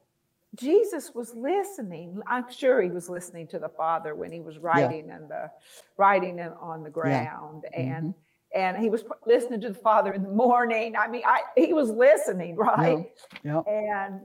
Jesus 0.55 1.11
was 1.13 1.33
listening. 1.35 2.21
I'm 2.27 2.51
sure 2.51 2.81
he 2.81 2.89
was 2.89 3.09
listening 3.09 3.47
to 3.47 3.59
the 3.59 3.69
Father 3.69 4.15
when 4.15 4.31
he 4.31 4.39
was 4.39 4.57
writing 4.57 5.09
and 5.11 5.29
the 5.29 5.49
writing 5.97 6.39
in, 6.39 6.49
on 6.59 6.83
the 6.83 6.89
ground, 6.89 7.65
and 7.73 8.13
and 8.55 8.77
he 8.77 8.89
was 8.89 9.03
listening 9.25 9.59
to 9.61 9.69
the 9.69 9.79
Father 9.79 10.13
in 10.13 10.23
the 10.23 10.29
morning. 10.29 10.95
I 10.95 11.07
mean, 11.09 11.23
I, 11.25 11.41
he 11.57 11.73
was 11.73 11.89
listening, 11.89 12.55
right? 12.57 13.05
Yeah. 13.43 13.61
And 13.67 14.21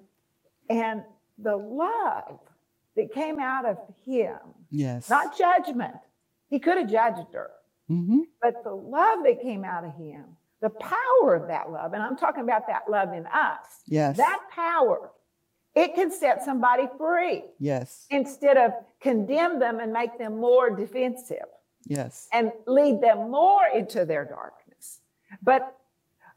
and 0.68 1.02
the 1.38 1.56
love 1.56 2.38
that 2.96 3.12
came 3.12 3.38
out 3.40 3.64
of 3.64 3.78
him, 4.04 4.36
Yes. 4.70 5.08
not 5.10 5.36
judgment. 5.36 5.94
He 6.48 6.58
could 6.58 6.78
have 6.78 6.90
judged 6.90 7.32
her, 7.34 7.50
hmm 7.88 8.20
but 8.42 8.62
the 8.64 8.72
love 8.74 9.20
that 9.24 9.40
came 9.42 9.64
out 9.64 9.84
of 9.84 9.94
him, 9.96 10.24
the 10.60 10.70
power 10.70 11.34
of 11.34 11.46
that 11.48 11.70
love, 11.70 11.92
and 11.92 12.02
I'm 12.02 12.16
talking 12.16 12.42
about 12.42 12.66
that 12.68 12.88
love 12.88 13.12
in 13.12 13.26
us. 13.26 13.82
Yes. 13.86 14.16
That 14.16 14.40
power, 14.54 15.10
it 15.74 15.94
can 15.94 16.10
set 16.10 16.44
somebody 16.44 16.88
free 16.98 17.44
yes. 17.58 18.06
instead 18.10 18.56
of 18.56 18.72
condemn 19.00 19.58
them 19.60 19.80
and 19.80 19.92
make 19.92 20.18
them 20.18 20.38
more 20.40 20.70
defensive 20.70 21.46
Yes. 21.86 22.28
and 22.32 22.52
lead 22.66 23.00
them 23.00 23.30
more 23.30 23.62
into 23.74 24.04
their 24.04 24.24
darkness. 24.24 25.00
But 25.42 25.76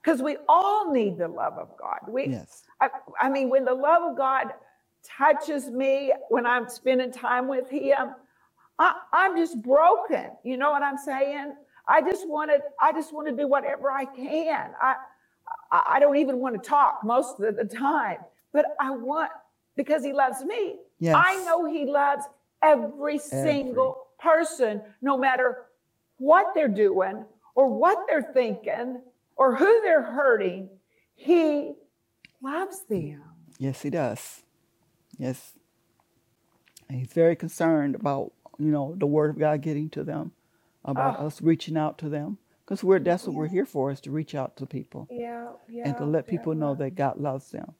because 0.04 0.22
we 0.22 0.38
all 0.50 0.92
need 0.92 1.18
the 1.18 1.28
love 1.28 1.54
of 1.58 1.70
God. 1.80 2.00
We, 2.08 2.28
Yes. 2.28 2.64
I, 2.82 2.90
I 3.20 3.30
mean, 3.30 3.50
when 3.50 3.66
the 3.66 3.74
love 3.74 4.04
of 4.12 4.18
God 4.18 4.48
touches 5.04 5.70
me 5.70 6.14
when 6.30 6.46
I'm 6.46 6.70
spending 6.70 7.12
time 7.12 7.48
with 7.48 7.70
Him, 7.70 8.16
I, 8.80 8.96
I'm 9.14 9.38
just 9.38 9.62
broken. 9.62 10.32
You 10.44 10.58
know 10.58 10.72
what 10.72 10.84
I'm 10.84 10.98
saying? 10.98 11.54
I 11.88 12.02
just 12.02 12.28
want 12.28 12.52
to. 12.52 12.60
I 12.82 12.94
just 12.94 13.14
want 13.14 13.28
to 13.28 13.36
do 13.36 13.48
whatever 13.48 13.92
I 13.92 14.06
can. 14.06 14.72
I, 14.82 14.96
I 15.72 15.84
I 15.96 16.00
don't 16.00 16.18
even 16.18 16.40
want 16.40 16.62
to 16.62 16.70
talk 16.70 17.02
most 17.04 17.40
of 17.40 17.56
the 17.58 17.66
time, 17.66 18.18
but 18.54 18.66
I 18.80 18.92
want 18.92 19.32
because 19.76 20.04
He 20.04 20.14
loves 20.14 20.44
me. 20.46 20.76
Yes. 21.00 21.16
I 21.18 21.44
know 21.46 21.66
He 21.66 21.86
loves 21.86 22.24
every 22.62 23.18
single 23.20 23.98
person, 24.20 24.82
no 25.02 25.18
matter 25.18 25.64
what 26.18 26.54
they're 26.56 26.68
doing 26.70 27.26
or 27.56 27.68
what 27.68 27.98
they're 28.08 28.32
thinking 28.34 29.02
or 29.36 29.56
who 29.56 29.82
they're 29.82 30.04
hurting. 30.04 30.70
He 31.16 31.74
loves 32.42 32.84
them. 32.90 33.22
Yes, 33.60 33.82
he 33.82 33.90
does. 33.90 34.44
Yes. 35.18 35.54
And 36.90 37.00
he's 37.00 37.14
very 37.14 37.36
concerned 37.36 37.96
about, 37.96 38.32
you 38.58 38.68
know, 38.72 38.96
the 38.98 39.06
word 39.06 39.30
of 39.32 39.40
God 39.40 39.62
getting 39.62 39.90
to 39.92 40.04
them, 40.04 40.32
about 40.86 41.20
Oh. 41.20 41.28
us 41.28 41.42
reaching 41.42 41.78
out 41.78 41.98
to 42.00 42.10
them. 42.10 42.38
Because 42.66 42.84
we're 42.84 43.00
that's 43.00 43.26
what 43.28 43.36
we're 43.36 43.48
here 43.48 43.66
for 43.66 43.92
is 43.92 44.00
to 44.02 44.12
reach 44.12 44.34
out 44.36 44.56
to 44.58 44.66
people 44.66 45.08
Yeah, 45.12 45.50
yeah. 45.68 45.84
and 45.88 45.98
to 45.98 46.06
let 46.06 46.28
people 46.28 46.56
know 46.56 46.76
that 46.76 46.96
God 46.96 47.20
loves 47.20 47.52
them. 47.52 47.74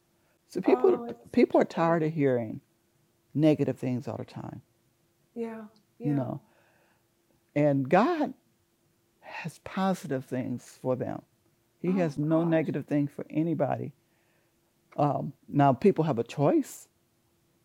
So 0.54 0.62
people 0.62 1.00
Oh, 1.00 1.16
people 1.34 1.62
are 1.62 1.66
tired 1.66 2.04
of 2.04 2.14
hearing 2.14 2.62
negative 3.36 3.80
things 3.80 4.08
all 4.08 4.18
the 4.18 4.26
time, 4.26 4.62
Yeah, 5.36 5.66
yeah. 6.00 6.08
you 6.08 6.14
know. 6.14 6.42
And 7.56 7.90
God 7.90 8.34
has 9.22 9.60
positive 9.64 10.26
things 10.26 10.80
for 10.82 10.96
them. 10.96 11.24
He 11.82 11.90
Oh, 11.90 11.94
has 11.94 12.18
no 12.18 12.44
gosh. 12.44 12.52
negative 12.52 12.88
thing 12.88 13.08
for 13.08 13.26
anybody. 13.30 13.94
Um, 14.98 15.34
now 15.50 15.74
people 15.74 16.06
have 16.06 16.20
a 16.20 16.24
choice. 16.24 16.88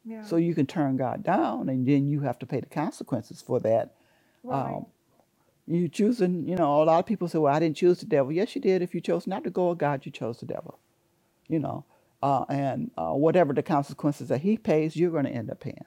yeah. 0.04 0.22
So 0.24 0.36
you 0.36 0.54
can 0.54 0.66
turn 0.66 0.96
God 0.96 1.24
down, 1.24 1.68
and 1.70 1.86
then 1.86 2.08
you 2.08 2.20
have 2.22 2.38
to 2.40 2.46
pay 2.46 2.60
the 2.60 2.66
consequences 2.66 3.42
for 3.42 3.60
that. 3.60 3.94
right. 4.44 4.76
Um, 4.76 4.86
you 5.66 5.88
choosing, 5.88 6.48
you 6.48 6.56
know, 6.56 6.82
a 6.82 6.84
lot 6.84 7.00
of 7.00 7.06
people 7.06 7.28
say, 7.28 7.38
"Well, 7.38 7.54
I 7.54 7.60
didn't 7.60 7.76
choose 7.78 8.00
the 8.00 8.06
devil." 8.06 8.32
Yes, 8.32 8.54
you 8.56 8.62
did. 8.62 8.82
If 8.82 8.94
you 8.94 9.00
chose 9.02 9.26
not 9.26 9.44
to 9.44 9.50
go 9.50 9.70
with 9.70 9.78
God, 9.78 10.06
you 10.06 10.12
chose 10.12 10.40
the 10.40 10.46
devil. 10.46 10.78
You 11.48 11.60
know, 11.60 11.84
uh, 12.22 12.44
and 12.50 12.90
uh, 12.98 13.12
whatever 13.12 13.54
the 13.54 13.62
consequences 13.62 14.28
that 14.28 14.42
He 14.42 14.58
pays, 14.58 14.96
you're 14.96 15.12
going 15.12 15.26
to 15.26 15.30
end 15.32 15.50
up 15.50 15.60
paying. 15.60 15.84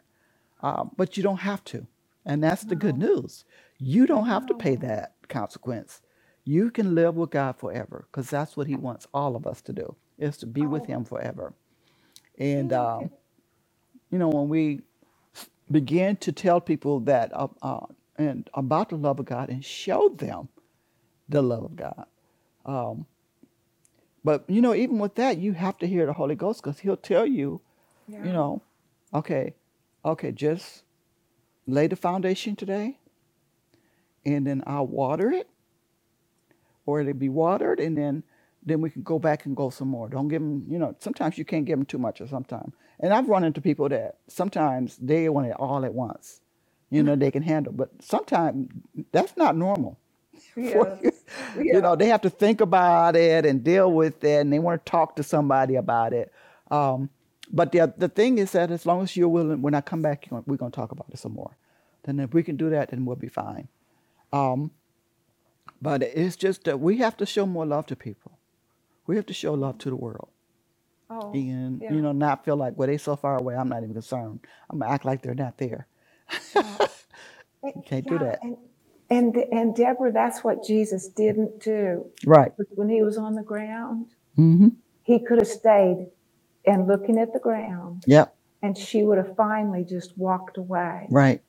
Uh, 0.62 0.86
but 0.98 1.18
you 1.18 1.24
don't 1.24 1.42
have 1.42 1.64
to, 1.66 1.88
and 2.26 2.44
that's 2.44 2.64
the 2.66 2.76
good 2.76 2.98
news. 2.98 3.46
You 3.80 4.08
don't 4.08 4.28
have 4.28 4.48
to 4.48 4.56
pay 4.56 4.76
that 4.78 5.16
consequence. 5.30 6.02
You 6.46 6.72
can 6.72 6.96
live 6.96 7.16
with 7.16 7.32
God 7.32 7.58
forever, 7.58 8.08
because 8.12 8.30
that's 8.30 8.58
what 8.58 8.68
He 8.68 8.76
wants 8.76 9.08
all 9.14 9.36
of 9.36 9.48
us 9.48 9.62
to 9.64 9.74
do: 9.74 9.96
is 10.20 10.38
to 10.40 10.48
be 10.48 10.66
with 10.68 10.84
Oh. 10.84 10.86
Him 10.86 11.06
forever. 11.06 11.54
And 12.40 12.74
um, 12.74 13.12
you 14.12 14.20
know, 14.20 14.30
when 14.30 14.50
we 14.50 14.82
begin 15.72 16.18
to 16.18 16.32
tell 16.32 16.62
people 16.62 17.02
that 17.02 17.32
uh, 17.34 17.48
uh, 17.62 17.86
and 18.18 18.50
about 18.56 18.90
the 18.90 18.98
love 18.98 19.20
of 19.20 19.26
God 19.28 19.50
and 19.50 19.64
show 19.66 20.10
them 20.10 20.50
the 21.30 21.42
love 21.44 21.64
of 21.66 21.76
God. 21.78 22.06
But 24.24 24.46
you 24.48 24.62
know, 24.62 24.74
even 24.74 25.00
with 25.00 25.16
that, 25.16 25.38
you 25.38 25.54
have 25.54 25.78
to 25.80 25.88
hear 25.88 26.06
the 26.06 26.14
Holy 26.14 26.36
Ghost 26.36 26.62
because 26.64 26.80
He'll 26.80 26.98
tell 26.98 27.26
you, 27.26 27.62
yeah. 28.08 28.24
you 28.24 28.32
know, 28.32 28.62
okay, 29.14 29.56
okay, 30.06 30.32
just 30.32 30.84
lay 31.68 31.88
the 31.88 31.96
foundation 31.96 32.56
today, 32.56 33.00
and 34.26 34.46
then 34.46 34.64
I'll 34.68 34.88
water 34.88 35.32
it, 35.32 35.50
or 36.86 37.02
it'll 37.02 37.14
be 37.14 37.30
watered, 37.30 37.80
and 37.80 37.98
then 37.98 38.24
then 38.64 38.82
we 38.82 38.90
can 38.90 39.02
go 39.02 39.18
back 39.18 39.46
and 39.46 39.56
go 39.56 39.70
some 39.70 39.88
more. 39.88 40.08
Don't 40.08 40.28
give 40.28 40.42
them, 40.42 40.66
you 40.70 40.78
know, 40.78 40.96
sometimes 41.00 41.38
you 41.38 41.46
can't 41.46 41.66
give 41.66 41.78
them 41.78 41.86
too 41.86 41.98
much 41.98 42.22
or 42.22 42.28
sometimes. 42.28 42.74
And 43.00 43.12
I've 43.14 43.28
run 43.28 43.44
into 43.44 43.60
people 43.62 43.90
that 43.90 44.18
sometimes 44.28 44.98
they 44.98 45.28
want 45.30 45.48
it 45.48 45.56
all 45.58 45.84
at 45.84 45.94
once, 45.94 46.42
you 46.90 47.00
mm-hmm. 47.00 47.08
know, 47.08 47.16
they 47.16 47.32
can 47.32 47.44
handle, 47.44 47.74
but 47.74 47.90
sometimes 48.02 48.70
that's 49.12 49.36
not 49.36 49.56
normal. 49.56 49.98
Yeah. 50.58 50.96
you. 51.56 51.82
Know, 51.82 51.96
they 51.96 52.08
have 52.08 52.22
to 52.22 52.30
think 52.30 52.62
about 52.62 53.16
it 53.16 53.46
and 53.46 53.64
deal 53.64 53.92
with 53.92 54.24
it, 54.24 54.42
and 54.42 54.54
they 54.54 54.60
want 54.60 54.86
to 54.86 54.90
talk 54.92 55.16
to 55.18 55.24
somebody 55.24 55.76
about 55.76 56.14
it. 56.14 56.32
Um, 56.72 57.10
but 57.52 57.72
the 57.72 57.94
the 57.98 58.10
thing 58.10 58.38
is 58.40 58.52
that 58.54 58.72
as 58.72 58.86
long 58.86 59.04
as 59.04 59.18
you're 59.18 59.30
willing, 59.30 59.62
when 59.62 59.76
I 59.76 59.82
come 59.82 60.02
back, 60.02 60.28
we're 60.32 60.58
going 60.58 60.72
to 60.72 60.76
talk 60.76 60.92
about 60.92 61.08
it 61.12 61.20
some 61.20 61.34
more. 61.34 61.58
Then 62.04 62.20
if 62.20 62.34
we 62.34 62.44
can 62.44 62.58
do 62.58 62.70
that, 62.72 62.92
then 62.92 63.06
we'll 63.06 63.16
be 63.18 63.30
fine. 63.30 63.70
Um, 64.34 64.72
but 65.82 66.04
it's 66.04 66.36
just 66.38 66.66
that 66.66 66.80
we 66.80 66.98
have 66.98 67.18
to 67.18 67.26
show 67.26 67.46
more 67.46 67.66
love 67.66 67.88
to 67.88 67.96
people. 67.96 68.40
We 69.08 69.16
have 69.18 69.28
to 69.28 69.34
show 69.34 69.54
love 69.56 69.80
to 69.80 69.90
the 69.92 69.96
world, 69.98 70.30
Oh, 71.10 71.34
and 71.34 71.82
yeah. 71.82 71.94
you 71.94 72.02
know, 72.02 72.14
not 72.14 72.46
feel 72.46 72.58
like, 72.58 72.78
well, 72.78 72.88
they're 72.88 73.00
so 73.00 73.16
far 73.16 73.38
away. 73.38 73.56
I'm 73.56 73.70
not 73.70 73.84
even 73.84 73.94
concerned. 73.94 74.42
I'm 74.70 74.80
gonna 74.80 74.92
act 74.92 75.06
like 75.06 75.22
they're 75.24 75.36
not 75.36 75.58
there. 75.58 75.88
You 77.76 77.84
can't 77.86 78.08
do 78.08 78.20
that. 78.20 78.40
And, 78.44 78.58
and 79.12 79.36
and 79.54 79.76
Deborah, 79.76 80.14
that's 80.14 80.44
what 80.46 80.66
Jesus 80.66 81.10
didn't 81.10 81.62
do. 81.64 82.08
Right. 82.26 82.54
When 82.76 82.90
he 82.90 83.04
was 83.04 83.18
on 83.20 83.36
the 83.36 83.44
ground, 83.44 84.08
Mm-hmm. 84.40 84.70
he 85.04 85.20
could 85.26 85.40
have 85.40 85.50
stayed 85.50 86.08
and 86.68 86.88
looking 86.88 87.20
at 87.20 87.34
the 87.34 87.40
ground, 87.40 88.04
Yep. 88.08 88.36
and 88.64 88.78
she 88.78 89.04
would 89.04 89.20
have 89.20 89.36
finally 89.38 89.86
just 89.86 90.18
walked 90.18 90.58
away. 90.58 91.08
Right. 91.10 91.42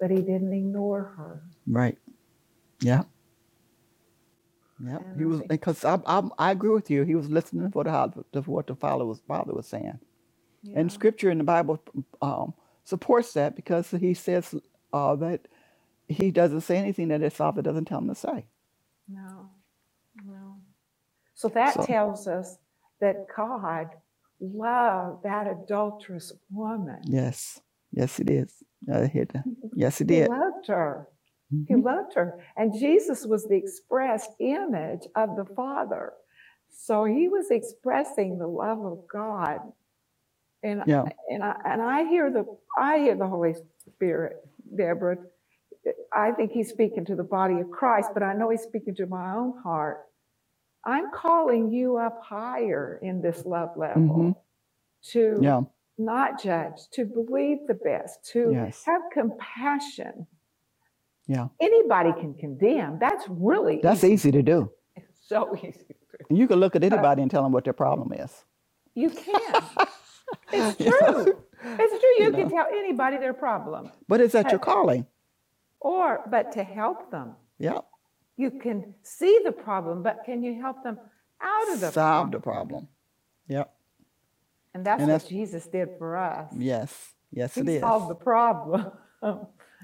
But 0.00 0.10
he 0.10 0.18
didn't 0.18 0.52
ignore 0.54 1.04
her. 1.18 1.42
Right. 1.66 1.98
Yeah. 2.82 3.04
Yeah. 4.84 4.98
He 5.18 5.24
was 5.26 5.42
because 5.48 5.84
I, 5.84 6.00
I 6.06 6.22
I 6.38 6.52
agree 6.52 6.70
with 6.70 6.90
you. 6.90 7.04
He 7.04 7.16
was 7.16 7.30
listening 7.30 7.70
for 7.72 7.84
the 7.84 7.90
how- 7.92 8.12
to 8.32 8.42
what 8.42 8.68
the 8.68 8.76
father 8.76 9.06
was 9.06 9.20
father 9.28 9.54
was 9.54 9.68
saying, 9.68 10.00
Yeah. 10.62 10.80
and 10.80 10.92
Scripture 10.92 11.30
in 11.30 11.38
the 11.38 11.44
Bible 11.44 11.82
um, 12.22 12.54
supports 12.84 13.34
that 13.34 13.56
because 13.56 13.90
he 13.92 14.14
says 14.14 14.54
uh, 14.92 15.16
that 15.16 15.48
he 16.10 16.30
doesn't 16.30 16.62
say 16.62 16.76
anything 16.76 17.08
that 17.08 17.20
his 17.20 17.34
father 17.34 17.62
doesn't 17.62 17.84
tell 17.86 17.98
him 17.98 18.08
to 18.08 18.14
say. 18.14 18.46
No, 19.08 19.50
no. 20.24 20.56
So 21.34 21.48
that 21.48 21.74
So- 21.74 21.84
tells 21.84 22.26
us 22.28 22.58
that 23.00 23.26
God 23.34 23.88
loved 24.40 25.22
that 25.22 25.46
adulterous 25.46 26.32
woman. 26.50 27.00
Yes. 27.04 27.60
Yes, 27.92 28.20
it 28.20 28.30
is. 28.30 28.62
Uh, 28.92 29.06
he- 29.08 29.24
yes, 29.74 29.98
he 29.98 30.04
He 30.04 30.06
did. 30.08 30.28
loved 30.28 30.66
her. 30.68 31.08
He 31.66 31.74
Mhm. 31.74 31.84
loved 31.84 32.14
her. 32.14 32.38
And 32.56 32.72
Jesus 32.72 33.26
was 33.26 33.46
the 33.46 33.56
expressed 33.56 34.30
image 34.38 35.06
of 35.16 35.36
the 35.36 35.44
Father. 35.44 36.12
So 36.68 37.04
he 37.04 37.28
was 37.28 37.50
expressing 37.50 38.38
the 38.38 38.46
love 38.46 38.84
of 38.84 39.06
God. 39.08 39.72
And 40.62 40.82
Yeah. 40.86 41.04
and 41.28 41.42
I 41.42 41.60
and 41.64 41.82
I 41.82 42.04
hear 42.04 42.30
the 42.30 42.44
I 42.78 42.98
hear 42.98 43.16
the 43.16 43.26
Holy 43.26 43.54
Spirit, 43.88 44.36
Deborah. 44.76 45.18
I 46.12 46.32
think 46.32 46.52
he's 46.52 46.68
speaking 46.68 47.04
to 47.06 47.14
the 47.16 47.22
body 47.24 47.60
of 47.60 47.70
Christ, 47.70 48.10
but 48.14 48.22
I 48.22 48.34
know 48.34 48.50
he's 48.50 48.62
speaking 48.62 48.94
to 48.96 49.06
my 49.06 49.34
own 49.34 49.54
heart. 49.62 50.06
I'm 50.84 51.10
calling 51.12 51.70
you 51.70 51.96
up 51.96 52.20
higher 52.22 52.98
in 53.02 53.20
this 53.22 53.44
love 53.44 53.76
level. 53.76 54.02
Mhm. 54.02 54.36
to 55.12 55.38
Yeah. 55.40 55.62
not 55.96 56.38
judge, 56.42 56.88
to 56.90 57.06
believe 57.06 57.66
the 57.66 57.72
best, 57.74 58.22
to 58.32 58.50
Yes. 58.52 58.84
have 58.84 59.00
compassion. 59.12 60.26
Yeah. 61.26 61.48
Anybody 61.58 62.12
can 62.12 62.34
condemn. 62.34 62.98
That's 62.98 63.26
really 63.28 63.80
That's 63.82 64.04
easy 64.04 64.30
to 64.32 64.42
do. 64.42 64.70
It's 64.96 65.26
so 65.26 65.54
easy. 65.62 65.96
You 66.28 66.46
can 66.46 66.58
look 66.60 66.76
at 66.76 66.84
anybody 66.84 67.22
and 67.22 67.30
tell 67.30 67.42
them 67.42 67.52
what 67.52 67.64
their 67.64 67.72
problem 67.72 68.12
is. 68.12 68.44
You 68.94 69.08
can. 69.08 69.62
it's 70.52 70.76
true. 70.76 71.44
It's 71.62 72.00
true. 72.00 72.24
You 72.24 72.32
can 72.32 72.50
tell 72.50 72.66
anybody 72.66 73.16
their 73.16 73.32
problem. 73.34 73.90
But 74.08 74.20
is 74.20 74.32
that 74.32 74.50
your 74.50 74.60
calling? 74.60 75.06
Or, 75.80 76.20
but 76.30 76.52
to 76.52 76.62
help 76.62 77.10
them, 77.10 77.34
Yeah. 77.58 77.78
you 78.36 78.50
can 78.50 78.94
see 79.02 79.40
the 79.44 79.52
problem, 79.52 80.02
but 80.02 80.20
can 80.24 80.42
you 80.42 80.60
help 80.60 80.82
them 80.82 80.98
out 81.40 81.72
of 81.72 81.80
the 81.80 81.90
Solve 81.90 81.94
problem? 81.94 82.30
the 82.30 82.40
problem. 82.40 82.88
Yep. 83.48 83.74
And 84.74 84.84
that's 84.86 85.00
and 85.02 85.10
what 85.10 85.14
that's- 85.22 85.28
Jesus 85.30 85.66
did 85.66 85.88
for 85.98 86.16
us. 86.16 86.52
Yes. 86.56 87.14
Yes, 87.32 87.56
it 87.56 87.66
he 87.68 87.76
is. 87.76 87.80
solved 87.80 88.10
the 88.10 88.14
problem. 88.14 88.90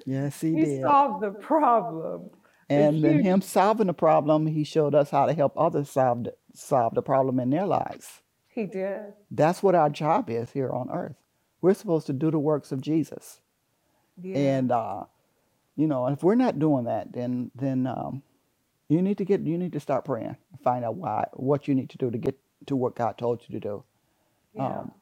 Yes, 0.05 0.41
he 0.41 0.55
he 0.55 0.65
did. 0.65 0.83
solved 0.83 1.23
the 1.23 1.31
problem. 1.31 2.31
And 2.69 3.05
in 3.05 3.21
him 3.23 3.41
solving 3.41 3.87
the 3.87 3.95
problem, 3.95 4.47
he 4.47 4.65
showed 4.65 4.95
us 4.95 5.11
how 5.11 5.27
to 5.27 5.33
help 5.33 5.53
others 5.57 5.89
solve 5.91 6.25
the, 6.25 6.35
solve 6.53 6.95
the 6.95 7.03
problem 7.03 7.39
in 7.41 7.51
their 7.51 7.65
lives. 7.67 8.23
He 8.49 8.67
did. 8.67 9.13
That's 9.31 9.63
what 9.63 9.75
our 9.75 9.89
job 9.89 10.29
is 10.29 10.51
here 10.51 10.71
on 10.71 10.91
earth. 10.91 11.17
We're 11.61 11.75
supposed 11.75 12.07
to 12.09 12.13
do 12.13 12.31
the 12.31 12.39
works 12.39 12.73
of 12.73 12.81
Jesus. 12.81 13.41
Yeah. 14.21 14.37
And 14.39 14.73
uh, 14.73 15.05
you 15.77 15.87
know, 15.87 16.07
if 16.09 16.23
we're 16.23 16.35
not 16.37 16.59
doing 16.59 16.85
that, 16.85 17.13
then 17.13 17.51
then 17.55 17.87
um, 17.87 18.23
you 18.89 19.03
need 19.03 19.19
to 19.19 19.25
get 19.25 19.43
you 19.43 19.59
need 19.59 19.73
to 19.73 19.81
start 19.81 20.05
praying 20.05 20.37
and 20.53 20.61
find 20.63 20.85
out 20.85 20.97
why 20.97 21.29
what 21.35 21.69
you 21.69 21.75
need 21.75 21.91
to 21.91 21.99
do 21.99 22.11
to 22.11 22.19
get 22.19 22.39
to 22.67 22.77
what 22.77 22.95
God 22.97 23.19
told 23.19 23.43
you 23.49 23.61
to 23.61 23.61
do. 23.61 23.85
yeah. 24.55 24.81
Um, 24.81 24.93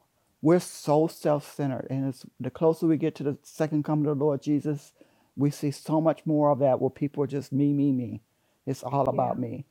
we're 0.42 0.60
so 0.60 1.06
self-centered, 1.06 1.86
and 1.90 2.08
it's 2.08 2.26
the 2.38 2.50
closer 2.50 2.86
we 2.86 2.98
get 2.98 3.14
to 3.16 3.22
the 3.24 3.38
second 3.42 3.84
coming 3.84 4.06
of 4.06 4.18
the 4.18 4.24
Lord 4.24 4.42
Jesus, 4.42 4.92
we 5.36 5.50
see 5.50 5.70
so 5.70 6.00
much 6.00 6.26
more 6.26 6.50
of 6.50 6.58
that 6.60 6.80
where 6.80 6.90
people 6.90 7.24
are 7.24 7.26
just 7.28 7.52
me, 7.52 7.72
me, 7.72 7.92
me. 7.92 8.20
It's 8.66 8.82
all 8.82 9.08
about 9.08 9.38
me. 9.38 9.64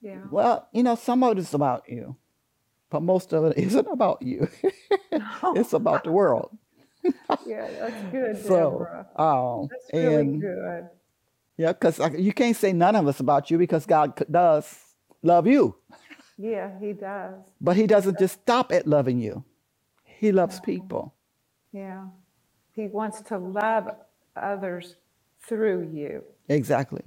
yeah. 0.00 0.20
Well, 0.30 0.68
you 0.72 0.82
know, 0.84 0.94
some 0.94 1.22
of 1.24 1.36
it's 1.38 1.54
about 1.54 1.84
you, 1.88 2.16
but 2.90 3.02
most 3.02 3.32
of 3.32 3.44
it 3.46 3.58
isn't 3.58 3.88
about 3.88 4.22
you. 4.22 4.48
it's 5.56 5.72
about 5.72 6.04
the 6.04 6.12
world. 6.12 6.56
yeah, 7.46 7.68
that's 7.80 8.02
good, 8.12 8.44
So, 8.46 8.54
Deborah. 8.54 9.06
um, 9.16 9.70
That's 9.70 9.92
really 9.96 10.22
and 10.22 10.40
good. 10.40 10.88
yeah, 11.58 11.72
because 11.72 12.00
you 12.18 12.32
can't 12.32 12.56
say 12.56 12.72
none 12.72 12.96
of 12.96 13.06
us 13.08 13.20
about 13.20 13.50
you 13.50 13.58
because 13.58 13.86
God 13.86 14.14
does 14.30 14.66
love 15.22 15.46
you, 15.46 15.76
Yeah, 16.38 16.70
he 16.80 16.92
does. 16.94 17.34
but 17.60 17.76
He 17.76 17.86
doesn't 17.86 18.18
just 18.18 18.40
stop 18.42 18.72
at 18.72 18.86
loving 18.86 19.20
you. 19.20 19.44
He 20.04 20.32
loves 20.32 20.60
people. 20.60 21.14
Yeah. 21.72 22.06
He 22.72 22.88
wants 22.88 23.22
to 23.22 23.38
love 23.38 23.88
others 24.36 24.96
through 25.48 25.90
you. 25.94 26.24
Exactly. 26.48 27.02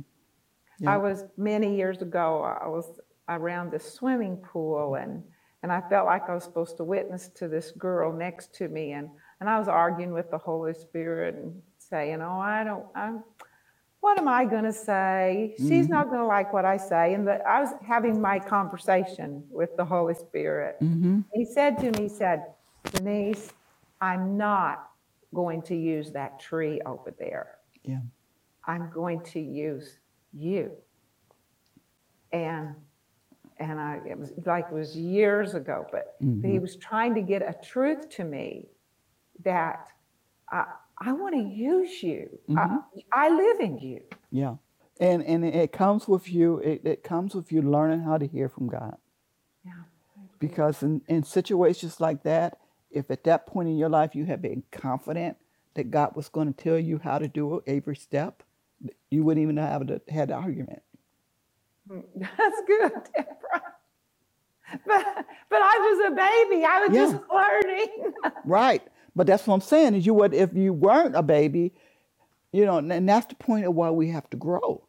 Yeah. 0.79 0.93
I 0.93 0.97
was 0.97 1.25
many 1.37 1.75
years 1.77 2.01
ago, 2.01 2.43
I 2.43 2.67
was 2.67 2.99
around 3.29 3.71
the 3.71 3.79
swimming 3.79 4.37
pool 4.37 4.95
and 4.95 5.23
and 5.63 5.71
I 5.71 5.81
felt 5.89 6.07
like 6.07 6.29
I 6.29 6.35
was 6.35 6.43
supposed 6.43 6.77
to 6.77 6.85
witness 6.85 7.29
to 7.35 7.47
this 7.47 7.71
girl 7.71 8.13
next 8.13 8.53
to 8.55 8.67
me 8.69 8.93
and 8.93 9.09
and 9.39 9.49
I 9.49 9.59
was 9.59 9.67
arguing 9.67 10.13
with 10.13 10.31
the 10.31 10.37
Holy 10.37 10.73
Spirit 10.73 11.35
and 11.35 11.61
saying, 11.77 12.21
"Oh, 12.21 12.39
I 12.39 12.63
don't 12.63 12.85
I'm 12.95 13.23
what 13.99 14.19
am 14.19 14.27
I 14.27 14.45
going 14.45 14.63
to 14.63 14.73
say? 14.73 15.55
She's 15.57 15.89
not 15.89 16.07
going 16.07 16.19
to 16.19 16.25
like 16.25 16.53
what 16.53 16.65
I 16.65 16.77
say." 16.77 17.13
And 17.13 17.27
the, 17.27 17.45
I 17.47 17.61
was 17.61 17.71
having 17.85 18.21
my 18.21 18.39
conversation 18.39 19.43
with 19.49 19.75
the 19.77 19.85
Holy 19.85 20.13
Spirit. 20.15 20.77
hmm 20.79 21.21
He 21.33 21.45
said 21.45 21.77
to 21.79 21.91
me, 21.91 22.03
he 22.03 22.09
said, 22.09 22.45
Denise, 22.91 23.49
I'm 24.01 24.37
not 24.37 24.89
going 25.33 25.61
to 25.63 25.75
use 25.75 26.11
that 26.11 26.39
tree 26.39 26.79
over 26.85 27.13
there. 27.17 27.55
Yeah. 27.83 27.99
I'm 28.65 28.89
going 28.91 29.21
to 29.21 29.39
use 29.39 29.99
you. 30.33 30.71
And 32.31 32.75
and 33.59 33.79
I 33.79 34.01
it 34.07 34.17
was 34.17 34.31
like 34.45 34.67
it 34.71 34.73
was 34.73 34.95
years 34.95 35.53
ago, 35.55 35.85
but 35.91 36.15
he 36.43 36.59
was 36.59 36.75
trying 36.75 37.15
to 37.15 37.21
get 37.21 37.41
a 37.41 37.55
truth 37.63 38.09
to 38.11 38.23
me 38.23 38.67
that 39.43 39.87
I, 40.51 40.65
I 40.99 41.13
want 41.13 41.35
to 41.35 41.41
use 41.41 42.01
you. 42.03 42.29
I, 42.49 42.53
mm-hmm. 42.53 42.99
I 43.13 43.29
live 43.29 43.59
in 43.59 43.77
you. 43.79 44.01
Yeah. 44.31 44.55
And 44.99 45.23
and 45.23 45.45
it 45.45 45.71
comes 45.71 46.07
with 46.07 46.29
you. 46.31 46.57
It, 46.59 46.81
it 46.83 47.03
comes 47.03 47.35
with 47.35 47.51
you 47.51 47.61
learning 47.61 48.01
how 48.01 48.17
to 48.17 48.25
hear 48.27 48.49
from 48.49 48.67
God. 48.67 48.97
Yeah. 49.65 49.73
Because 50.39 50.81
in, 50.83 51.01
in 51.07 51.23
situations 51.23 51.99
like 51.99 52.23
that, 52.23 52.59
if 52.91 53.11
at 53.11 53.23
that 53.25 53.45
point 53.45 53.69
in 53.69 53.77
your 53.77 53.89
life 53.89 54.15
you 54.15 54.25
have 54.25 54.41
been 54.41 54.63
confident 54.71 55.37
that 55.75 55.91
God 55.91 56.15
was 56.15 56.29
going 56.29 56.51
to 56.51 56.63
tell 56.63 56.79
you 56.79 56.99
how 57.03 57.19
to 57.19 57.27
do 57.27 57.57
it 57.57 57.63
every 57.67 57.95
step, 57.95 58.41
you 59.11 59.23
wouldn't 59.23 59.43
even 59.43 59.57
have 59.57 59.87
had 60.09 60.29
the 60.29 60.33
argument. 60.33 60.81
Hmm, 61.87 61.99
that's 62.15 62.61
good, 62.65 62.91
Deborah. 63.15 63.63
But 64.85 65.25
but 65.49 65.61
I 65.61 65.77
was 65.79 66.11
a 66.11 66.15
baby. 66.15 66.65
I 66.65 66.85
was 66.87 66.95
Yeah. 66.95 67.11
just 67.11 67.17
learning. 67.31 68.13
Right. 68.45 68.81
But 69.17 69.25
that's 69.25 69.47
what 69.47 69.55
I'm 69.55 69.61
saying 69.61 69.95
is 69.95 70.05
you 70.05 70.13
would 70.13 70.35
if 70.35 70.53
you 70.53 70.71
weren't 70.71 71.15
a 71.15 71.23
baby, 71.23 71.73
you 72.51 72.65
know, 72.65 72.77
and- 72.77 73.09
that's 73.09 73.25
the 73.25 73.33
point 73.35 73.65
of 73.65 73.73
why 73.73 73.89
we 73.89 74.09
have 74.09 74.29
to 74.29 74.37
grow. 74.37 74.83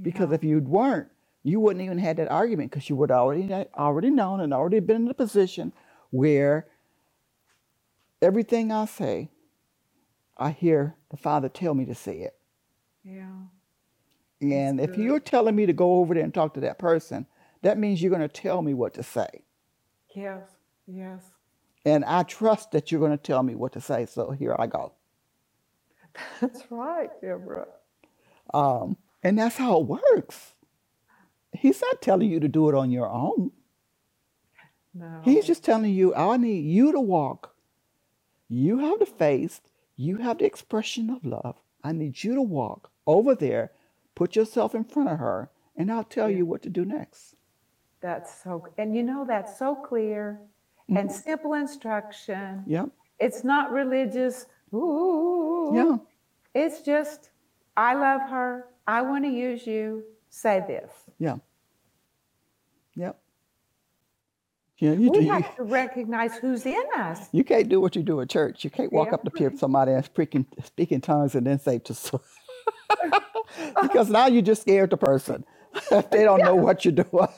Because 0.00 0.30
if 0.30 0.44
you 0.44 0.60
weren't, 0.60 1.08
you 1.42 1.58
wouldn't 1.58 1.84
even 1.84 1.98
had 1.98 2.16
that 2.18 2.30
argument 2.30 2.70
because 2.70 2.88
you 2.88 2.94
would 2.96 3.10
already 3.10 3.52
already 3.74 4.10
known 4.10 4.40
and 4.40 4.54
already 4.54 4.78
been 4.78 5.02
in 5.06 5.08
a 5.08 5.14
position 5.14 5.72
where 6.10 6.68
everything 8.22 8.70
I 8.70 8.84
say, 8.84 9.30
I 10.36 10.50
hear 10.50 10.94
the 11.10 11.16
Father 11.16 11.48
tell 11.48 11.74
me 11.74 11.86
to 11.86 11.94
say 11.94 12.18
it. 12.18 12.36
Yeah. 13.02 13.32
And 14.40 14.80
if 14.80 14.96
you're 14.96 15.18
telling 15.18 15.56
me 15.56 15.66
to 15.66 15.72
go 15.72 15.94
over 15.96 16.14
there 16.14 16.22
and 16.22 16.32
talk 16.32 16.54
to 16.54 16.60
that 16.60 16.78
person, 16.78 17.26
that 17.62 17.78
means 17.78 18.00
you're 18.00 18.10
going 18.10 18.20
to 18.20 18.28
tell 18.28 18.62
me 18.62 18.74
what 18.74 18.94
to 18.94 19.02
say. 19.02 19.42
Yes. 20.14 20.42
Yes. 20.86 21.22
And 21.86 22.04
I 22.04 22.24
trust 22.24 22.72
that 22.72 22.90
you're 22.90 22.98
going 23.00 23.16
to 23.16 23.16
tell 23.16 23.44
me 23.44 23.54
what 23.54 23.72
to 23.74 23.80
say. 23.80 24.06
So 24.06 24.32
here 24.32 24.56
I 24.58 24.66
go. 24.66 24.92
That's 26.40 26.64
right, 26.68 27.10
Deborah. 27.20 27.68
Um, 28.52 28.96
and 29.22 29.38
that's 29.38 29.56
how 29.56 29.80
it 29.80 29.86
works. 29.86 30.54
He's 31.52 31.80
not 31.80 32.02
telling 32.02 32.28
you 32.28 32.40
to 32.40 32.48
do 32.48 32.68
it 32.68 32.74
on 32.74 32.90
your 32.90 33.08
own. 33.08 33.52
No. 34.94 35.20
He's 35.22 35.46
just 35.46 35.62
telling 35.62 35.92
you, 35.92 36.12
I 36.14 36.36
need 36.36 36.64
you 36.64 36.90
to 36.90 37.00
walk. 37.00 37.54
You 38.48 38.78
have 38.78 38.98
the 38.98 39.06
face, 39.06 39.60
you 39.94 40.16
have 40.18 40.38
the 40.38 40.44
expression 40.44 41.08
of 41.08 41.24
love. 41.24 41.56
I 41.84 41.92
need 41.92 42.24
you 42.24 42.34
to 42.34 42.42
walk 42.42 42.90
over 43.06 43.34
there, 43.36 43.70
put 44.16 44.34
yourself 44.34 44.74
in 44.74 44.84
front 44.84 45.10
of 45.10 45.18
her, 45.18 45.50
and 45.76 45.92
I'll 45.92 46.04
tell 46.04 46.30
you 46.30 46.46
what 46.46 46.62
to 46.62 46.70
do 46.70 46.84
next. 46.84 47.36
That's 48.00 48.42
so, 48.42 48.66
and 48.76 48.96
you 48.96 49.02
know, 49.04 49.24
that's 49.26 49.56
so 49.58 49.74
clear 49.74 50.40
and 50.88 51.08
Mm-hmm. 51.08 51.08
simple 51.10 51.54
instruction. 51.54 52.62
Yep. 52.66 52.90
It's 53.18 53.44
not 53.44 53.72
religious. 53.72 54.46
Ooh. 54.74 55.72
Yeah. 55.74 55.96
It's 56.54 56.80
just, 56.82 57.30
I 57.76 57.94
love 57.94 58.22
her. 58.30 58.66
I 58.86 59.02
want 59.02 59.24
to 59.24 59.30
use 59.30 59.66
you. 59.66 60.04
Say 60.30 60.62
this. 60.66 60.90
Yeah. 61.18 61.36
Yep. 62.94 63.18
Yeah, 64.78 64.92
you, 64.92 65.10
We 65.10 65.20
you, 65.20 65.32
have 65.32 65.56
to 65.56 65.62
recognize 65.62 66.34
who's 66.36 66.66
in 66.66 66.82
us. 66.98 67.28
you 67.32 67.44
can't 67.44 67.68
do 67.68 67.80
what 67.80 67.96
you 67.96 68.02
do 68.02 68.20
at 68.20 68.28
church. 68.28 68.62
You 68.62 68.68
can't 68.70 68.92
walk 68.92 69.08
Yeah. 69.08 69.14
up 69.14 69.24
to 69.24 69.30
peer 69.30 69.50
somebody 69.56 69.92
and 69.92 70.04
speak 70.04 70.34
in, 70.34 70.46
speak 70.62 70.92
in 70.92 71.00
tongues 71.00 71.34
and 71.34 71.46
then 71.46 71.58
say 71.58 71.78
to 71.78 71.94
because 73.82 74.10
now 74.10 74.26
you 74.26 74.42
just 74.42 74.62
scared 74.62 74.90
the 74.90 74.96
person. 74.98 75.44
they 76.10 76.24
don't 76.24 76.42
know 76.42 76.54
what 76.54 76.84
you're 76.84 76.92
doing. 76.92 77.28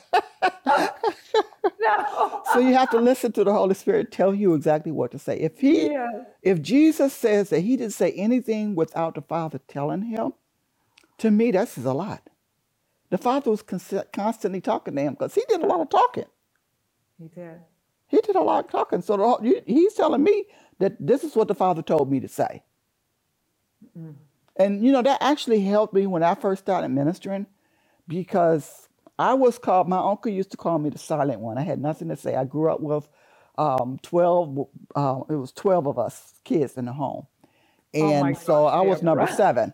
No. 1.79 2.43
so 2.43 2.59
you 2.59 2.73
have 2.75 2.89
to 2.91 2.99
listen 2.99 3.31
to 3.33 3.43
the 3.45 3.53
Holy 3.53 3.75
Spirit 3.75 4.11
tell 4.11 4.33
you 4.35 4.53
exactly 4.55 4.91
what 4.91 5.11
to 5.11 5.19
say. 5.19 5.37
If 5.39 5.59
he 5.59 5.91
Yeah. 5.91 6.07
if 6.43 6.61
Jesus 6.61 7.13
says 7.13 7.49
that 7.51 7.61
he 7.61 7.77
didn't 7.77 7.93
say 7.93 8.11
anything 8.13 8.75
without 8.75 9.15
the 9.15 9.21
Father 9.21 9.59
telling 9.67 10.03
him, 10.03 10.33
to 11.19 11.31
me 11.31 11.51
that 11.51 11.69
says 11.69 11.85
a 11.85 11.93
lot. 11.93 12.29
The 13.11 13.17
Father 13.19 13.51
was 13.51 13.63
const- 13.63 14.11
constantly 14.13 14.61
talking 14.61 14.95
to 14.95 15.01
him 15.01 15.13
because 15.13 15.35
he 15.35 15.43
did 15.49 15.61
a 15.63 15.67
lot 15.67 15.81
of 15.81 15.89
talking. 15.89 16.25
He 17.19 17.27
did. 17.29 17.61
He 18.07 18.21
did 18.21 18.35
a 18.35 18.41
lot 18.41 18.65
of 18.65 18.71
talking. 18.71 19.01
So 19.01 19.17
the, 19.17 19.49
you- 19.49 19.63
he's 19.67 19.95
telling 19.95 20.23
me 20.23 20.45
that 20.79 20.95
this 20.99 21.23
is 21.23 21.35
what 21.35 21.47
the 21.49 21.55
Father 21.55 21.81
told 21.83 22.11
me 22.11 22.19
to 22.21 22.29
say. 22.29 22.63
And 24.57 24.85
you 24.85 24.91
know 24.93 25.03
that 25.03 25.19
actually 25.21 25.61
helped 25.61 25.93
me 25.93 26.07
when 26.07 26.23
I 26.23 26.35
first 26.35 26.63
started 26.63 26.89
ministering 26.89 27.47
because 28.07 28.88
I 29.19 29.35
was 29.35 29.59
called. 29.59 29.89
My 29.89 29.99
uncle 29.99 30.31
used 30.33 30.51
to 30.53 30.57
call 30.57 30.79
me 30.79 30.91
the 30.91 30.99
silent 30.99 31.41
one. 31.41 31.59
I 31.59 31.63
had 31.63 31.81
nothing 31.81 32.09
to 32.09 32.17
say. 32.17 32.35
I 32.35 32.45
grew 32.45 32.71
up 32.71 32.81
with 32.81 33.09
um, 33.59 33.99
twelve. 34.03 34.69
Uh, 34.95 35.21
it 35.29 35.35
was 35.35 35.53
twelve 35.53 35.87
of 35.87 35.99
us 35.99 36.35
kids 36.45 36.77
in 36.77 36.85
the 36.85 36.93
home, 36.93 37.27
Oh 37.99 38.13
and 38.13 38.37
so 38.37 38.65
gosh, 38.65 38.67
I 38.67 38.81
was 38.81 39.03
number 39.03 39.27
Deborah. 39.27 39.27
seven. 39.27 39.73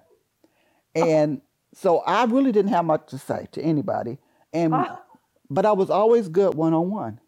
And 0.96 1.42
so 1.74 2.00
I 2.00 2.26
really 2.26 2.52
didn't 2.54 2.72
have 2.72 2.86
much 2.86 3.08
to 3.10 3.20
say 3.20 3.48
to 3.54 3.62
anybody. 3.62 4.20
And 4.54 4.88
Ah. 4.88 5.02
but 5.50 5.66
I 5.66 5.74
was 5.74 5.90
always 5.90 6.30
good 6.30 6.56
one 6.56 6.74
on 6.74 6.92
one. 6.92 7.20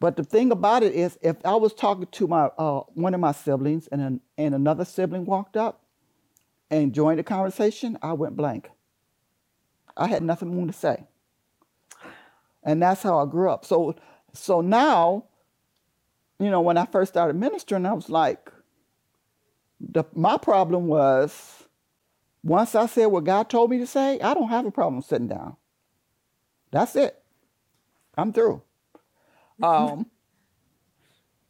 But 0.00 0.16
the 0.16 0.24
thing 0.24 0.52
about 0.52 0.82
it 0.84 0.94
is, 0.94 1.18
if 1.22 1.36
I 1.44 1.56
was 1.56 1.74
talking 1.74 2.08
to 2.12 2.28
my 2.28 2.46
uh, 2.58 2.82
one 2.94 3.14
of 3.14 3.20
my 3.20 3.32
siblings 3.32 3.88
and 3.88 4.02
an, 4.02 4.20
and 4.38 4.54
another 4.54 4.84
sibling 4.84 5.26
walked 5.26 5.56
up 5.56 5.82
and 6.70 6.94
joined 6.94 7.20
the 7.20 7.24
conversation, 7.24 7.98
I 8.02 8.14
went 8.14 8.36
blank. 8.36 8.70
I 9.96 10.08
had 10.08 10.22
nothing 10.24 10.54
more 10.54 10.66
to 10.66 10.74
say, 10.74 11.06
and 12.62 12.82
that's 12.82 13.02
how 13.02 13.18
I 13.18 13.26
grew 13.30 13.50
up. 13.50 13.64
So 13.64 13.94
so 14.32 14.60
now, 14.60 15.24
you 16.38 16.50
know, 16.50 16.60
when 16.60 16.78
I 16.78 16.86
first 16.86 17.12
started 17.12 17.36
ministering, 17.36 17.86
I 17.86 17.92
was 17.92 18.08
like, 18.08 18.50
the 19.80 20.04
my 20.14 20.36
problem 20.36 20.86
was 20.86 21.64
once 22.42 22.74
I 22.74 22.86
said 22.86 23.06
what 23.06 23.24
God 23.24 23.48
told 23.50 23.70
me 23.70 23.78
to 23.78 23.86
say, 23.86 24.20
I 24.20 24.34
don't 24.34 24.48
have 24.48 24.66
a 24.66 24.70
problem 24.70 25.02
sitting 25.02 25.28
down. 25.28 25.56
That's 26.70 26.96
it. 26.96 27.20
I'm 28.16 28.32
through. 28.32 28.62
Um, 29.62 30.06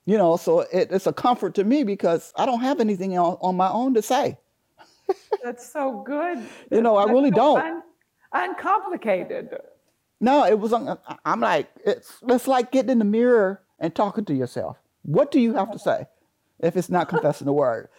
you 0.06 0.16
know, 0.18 0.36
so 0.36 0.60
it, 0.60 0.90
it's 0.90 1.06
a 1.06 1.12
comfort 1.12 1.54
to 1.56 1.64
me 1.64 1.84
because 1.84 2.32
I 2.36 2.46
don't 2.46 2.60
have 2.60 2.80
anything 2.80 3.16
on, 3.18 3.36
on 3.40 3.56
my 3.56 3.70
own 3.70 3.94
to 3.94 4.02
say. 4.02 4.38
That's 5.42 5.70
so 5.72 6.02
good. 6.06 6.38
You 6.70 6.82
know, 6.82 6.96
I 6.96 7.06
That's 7.06 7.14
really 7.14 7.30
so 7.30 7.36
don't. 7.36 7.62
un- 7.62 7.82
uncomplicated. 8.32 9.56
No, 10.20 10.44
it 10.44 10.58
was. 10.58 10.72
un- 10.72 10.98
I'm 11.24 11.40
like, 11.40 11.70
it's 11.84 12.18
it's 12.28 12.46
like 12.46 12.70
getting 12.72 12.90
in 12.90 12.98
the 12.98 13.04
mirror 13.04 13.62
and 13.78 13.94
talking 13.94 14.24
to 14.26 14.34
yourself. 14.34 14.76
What 15.02 15.30
do 15.30 15.40
you 15.40 15.54
have 15.54 15.72
to 15.72 15.78
say 15.78 16.06
if 16.58 16.76
it's 16.76 16.90
not 16.90 17.08
confessing 17.08 17.46
the 17.46 17.52
word? 17.52 17.88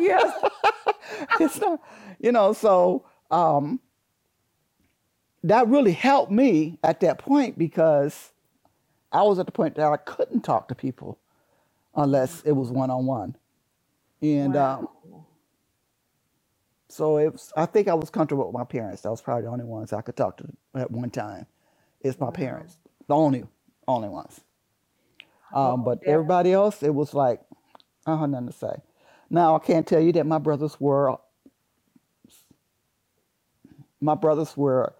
Yes. 0.00 0.32
it's 1.40 1.58
not, 1.58 1.80
you 2.20 2.30
know. 2.30 2.52
So 2.52 3.04
um, 3.32 3.80
that 5.42 5.66
really 5.66 5.90
helped 5.92 6.30
me 6.30 6.78
at 6.84 7.00
that 7.00 7.18
point 7.18 7.58
because 7.58 8.30
I 9.10 9.22
was 9.24 9.40
at 9.40 9.46
the 9.46 9.52
point 9.52 9.74
that 9.74 9.86
I 9.90 9.96
couldn't 9.96 10.42
talk 10.42 10.68
to 10.68 10.76
people 10.76 11.18
unless 11.96 12.42
it 12.42 12.52
was 12.52 12.70
one 12.70 12.88
on 12.90 13.04
one, 13.06 13.36
and 14.22 14.54
um, 14.56 14.82
Wow. 14.82 14.90
So 16.90 17.18
it 17.18 17.32
was, 17.32 17.52
I 17.56 17.66
think 17.66 17.88
I 17.88 17.94
was 17.94 18.10
comfortable 18.10 18.46
with 18.46 18.54
my 18.54 18.64
parents. 18.64 19.02
That 19.02 19.10
was 19.10 19.22
probably 19.22 19.44
the 19.44 19.50
only 19.50 19.66
ones 19.66 19.92
I 19.94 20.02
could 20.02 20.16
talk 20.16 20.38
to 20.38 20.46
at 20.76 20.90
one 20.92 21.10
time. 21.10 21.46
It's 22.02 22.20
my 22.20 22.30
Wow. 22.30 22.32
parents, 22.32 22.78
the 23.08 23.14
only 23.16 23.44
only 23.88 24.10
ones. 24.10 24.40
Um, 25.54 25.82
Oh, 25.82 25.84
but 25.84 26.00
yeah. 26.02 26.06
everybody 26.06 26.52
else, 26.52 26.82
it 26.82 26.94
was 26.94 27.14
like 27.14 27.42
I 28.06 28.16
had 28.18 28.30
nothing 28.30 28.48
to 28.48 28.52
say. 28.54 28.74
Now 29.30 29.56
I 29.56 29.60
can't 29.60 29.86
tell 29.86 30.00
you 30.00 30.12
that 30.14 30.26
my 30.26 30.38
brothers 30.38 30.80
were 30.80 31.16
my 34.00 34.16
brothers 34.16 34.56
were 34.56 34.94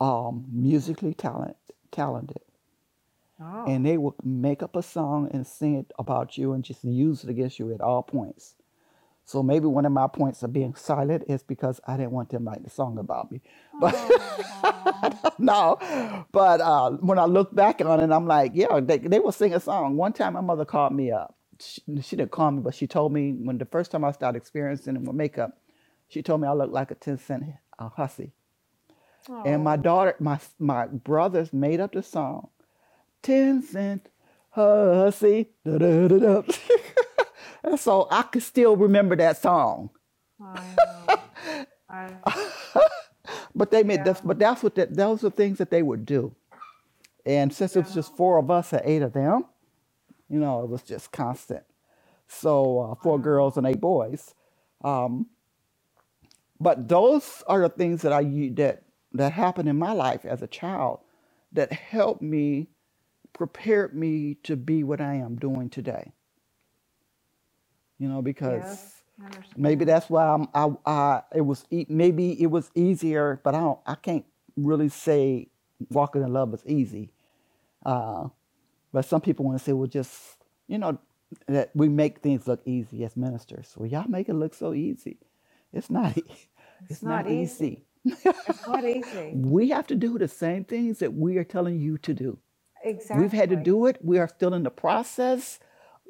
um, 0.00 0.46
musically 0.52 1.14
talent, 1.14 1.56
talented, 1.92 2.42
Oh. 3.40 3.66
and 3.66 3.86
they 3.86 3.98
would 3.98 4.14
make 4.24 4.62
up 4.62 4.76
a 4.76 4.82
song 4.82 5.30
and 5.32 5.46
sing 5.46 5.76
it 5.76 5.92
about 5.98 6.38
you 6.38 6.54
and 6.54 6.64
just 6.64 6.84
use 6.84 7.24
it 7.24 7.30
against 7.30 7.58
you 7.58 7.74
at 7.74 7.80
all 7.82 8.02
points. 8.02 8.56
So 9.24 9.42
maybe 9.42 9.66
one 9.66 9.86
of 9.86 9.92
my 9.92 10.08
points 10.08 10.42
of 10.42 10.52
being 10.52 10.74
silent 10.74 11.24
is 11.28 11.42
because 11.42 11.80
I 11.86 11.96
didn't 11.96 12.12
want 12.12 12.30
them 12.30 12.44
to 12.44 12.50
write 12.50 12.64
the 12.64 12.70
song 12.70 12.98
about 12.98 13.32
me. 13.32 13.42
But 13.80 13.96
no, 15.38 15.78
but 16.32 16.60
uh, 16.60 16.92
when 16.92 17.18
I 17.18 17.26
look 17.26 17.54
back 17.54 17.80
on 17.82 18.00
it, 18.00 18.14
I'm 18.14 18.26
like, 18.26 18.52
yeah, 18.54 18.80
they, 18.80 18.98
they 18.98 19.20
will 19.20 19.32
sing 19.32 19.54
a 19.54 19.60
song. 19.60 19.96
One 19.96 20.12
time 20.12 20.34
my 20.34 20.42
mother 20.42 20.64
called 20.66 20.94
me 20.94 21.12
up. 21.12 21.36
She, 21.60 21.82
she 22.02 22.16
didn't 22.16 22.32
call 22.32 22.52
me, 22.52 22.62
but 22.62 22.74
she 22.74 22.86
told 22.86 23.12
me 23.12 23.32
when 23.32 23.58
the 23.58 23.66
first 23.66 23.90
time 23.92 24.04
I 24.04 24.12
started 24.12 24.38
experiencing 24.38 24.96
it 24.96 25.02
with 25.02 25.16
makeup, 25.16 25.58
she 26.08 26.22
told 26.22 26.40
me 26.42 26.48
I 26.48 26.52
looked 26.54 26.72
like 26.72 26.90
a 26.92 26.96
10 26.96 27.18
cent 27.18 27.44
uh, 27.78 27.90
hussy. 27.90 28.32
And 29.44 29.64
my 29.64 29.76
Oh. 29.76 29.78
daughter, 29.78 30.16
my 30.20 30.40
my 30.58 30.86
brothers 30.86 31.52
made 31.52 31.80
up 31.80 31.92
the 31.92 32.02
song, 32.02 32.50
10 33.22 33.62
cent 33.62 34.08
hussy. 34.50 35.50
Da, 35.66 35.78
da, 35.78 36.08
da, 36.08 36.18
da. 36.18 36.42
So 37.76 38.08
I 38.10 38.22
could 38.22 38.42
still 38.42 38.76
remember 38.76 39.16
that 39.16 39.38
song. 39.42 39.90
I. 40.40 40.78
I, 41.90 42.10
But 43.54 43.70
they 43.70 43.82
made 43.84 43.96
yeah. 43.98 44.04
that's 44.04 44.20
but 44.22 44.38
that's 44.38 44.62
what 44.62 44.74
that 44.76 44.94
those 44.96 45.24
are 45.24 45.30
things 45.30 45.58
that 45.58 45.70
they 45.70 45.82
would 45.82 46.06
do. 46.06 46.34
And 47.26 47.52
since 47.52 47.76
it 47.76 47.84
was 47.84 47.94
just 47.94 48.16
four 48.16 48.38
of 48.38 48.50
us 48.50 48.72
and 48.72 48.82
eight 48.84 49.02
of 49.02 49.12
them, 49.12 49.46
you 50.28 50.40
know, 50.40 50.62
it 50.64 50.70
was 50.70 50.82
just 50.82 51.12
constant. 51.12 51.64
So 52.28 52.80
uh, 52.80 52.94
four 52.96 53.18
Wow. 53.18 53.24
girls 53.24 53.56
and 53.58 53.66
eight 53.66 53.80
boys. 53.80 54.34
Um, 54.84 55.28
but 56.60 56.88
those 56.88 57.42
are 57.48 57.62
the 57.62 57.68
things 57.70 58.02
that 58.02 58.12
I 58.12 58.22
that 58.54 58.84
that 59.12 59.32
happened 59.32 59.68
in 59.68 59.78
my 59.78 59.92
life 59.92 60.24
as 60.24 60.42
a 60.42 60.46
child 60.48 61.00
that 61.52 61.72
helped 61.72 62.22
me, 62.22 62.68
prepared 63.34 63.94
me 63.94 64.36
to 64.44 64.56
be 64.56 64.84
what 64.84 65.00
I 65.00 65.14
am 65.16 65.36
doing 65.36 65.70
today. 65.70 66.12
You 68.02 68.08
know, 68.10 68.22
because 68.22 68.64
Yes. 68.64 69.02
I 69.22 69.28
maybe 69.56 69.86
that's 69.86 70.10
why 70.10 70.26
I'm, 70.28 70.48
I, 70.54 70.70
I 70.86 71.22
it 71.36 71.42
was 71.42 71.66
e- 71.70 71.86
maybe 71.88 72.40
it 72.42 72.48
was 72.48 72.70
easier, 72.76 73.40
but 73.44 73.54
I 73.54 73.60
don't 73.60 73.80
I 73.86 73.96
can't 73.96 74.26
really 74.56 74.90
say 74.90 75.48
walking 75.90 76.22
in 76.24 76.32
love 76.34 76.50
was 76.50 76.64
easy. 76.66 77.12
Uh, 77.86 78.28
but 78.92 79.06
some 79.06 79.20
people 79.22 79.46
want 79.46 79.58
to 79.58 79.64
say, 79.64 79.72
well, 79.74 79.88
just 79.88 80.12
you 80.68 80.78
know 80.78 80.98
that 81.48 81.70
we 81.74 81.88
make 81.88 82.20
things 82.20 82.48
look 82.48 82.62
easy 82.66 83.04
as 83.04 83.16
ministers. 83.16 83.74
Well, 83.76 83.88
y'all 83.90 84.08
make 84.08 84.28
it 84.30 84.34
look 84.34 84.54
so 84.54 84.74
easy. 84.74 85.18
It's 85.72 85.90
not. 85.90 86.16
It's 86.90 87.02
It's 87.02 87.04
not 87.04 87.26
not 87.26 87.28
easy. 87.28 87.84
easy. 88.06 88.24
It's 88.46 88.66
not 88.66 88.84
easy. 88.86 89.30
We 89.42 89.70
have 89.70 89.86
to 89.88 89.96
do 89.96 90.18
the 90.18 90.28
same 90.28 90.64
things 90.64 91.00
that 91.00 91.14
we 91.14 91.38
are 91.38 91.44
telling 91.44 91.80
you 91.80 91.98
to 91.98 92.14
do. 92.14 92.38
Exactly. 92.84 93.22
We've 93.22 93.32
had 93.32 93.50
to 93.50 93.56
do 93.56 93.86
it. 93.86 93.98
We 94.02 94.18
are 94.18 94.28
still 94.28 94.54
in 94.54 94.64
the 94.64 94.70
process 94.70 95.60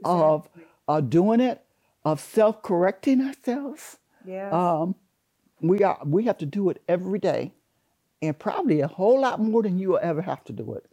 of 0.05 0.49
uh, 0.89 1.01
doing 1.03 1.41
it, 1.41 1.63
of 2.05 2.21
self-correcting 2.21 3.21
ourselves. 3.23 3.99
Yes. 4.27 4.53
Um, 4.53 4.97
we 5.61 5.83
are 5.83 5.99
we 6.05 6.25
have 6.25 6.38
to 6.38 6.47
do 6.47 6.71
it 6.71 6.83
every 6.88 7.19
day, 7.19 7.53
and 8.23 8.38
probably 8.38 8.81
a 8.81 8.88
whole 8.88 9.21
lot 9.21 9.41
more 9.41 9.62
than 9.62 9.79
you 9.79 9.91
will 9.91 10.01
ever 10.03 10.23
have 10.23 10.45
to 10.45 10.53
do 10.53 10.75
it. 10.75 10.87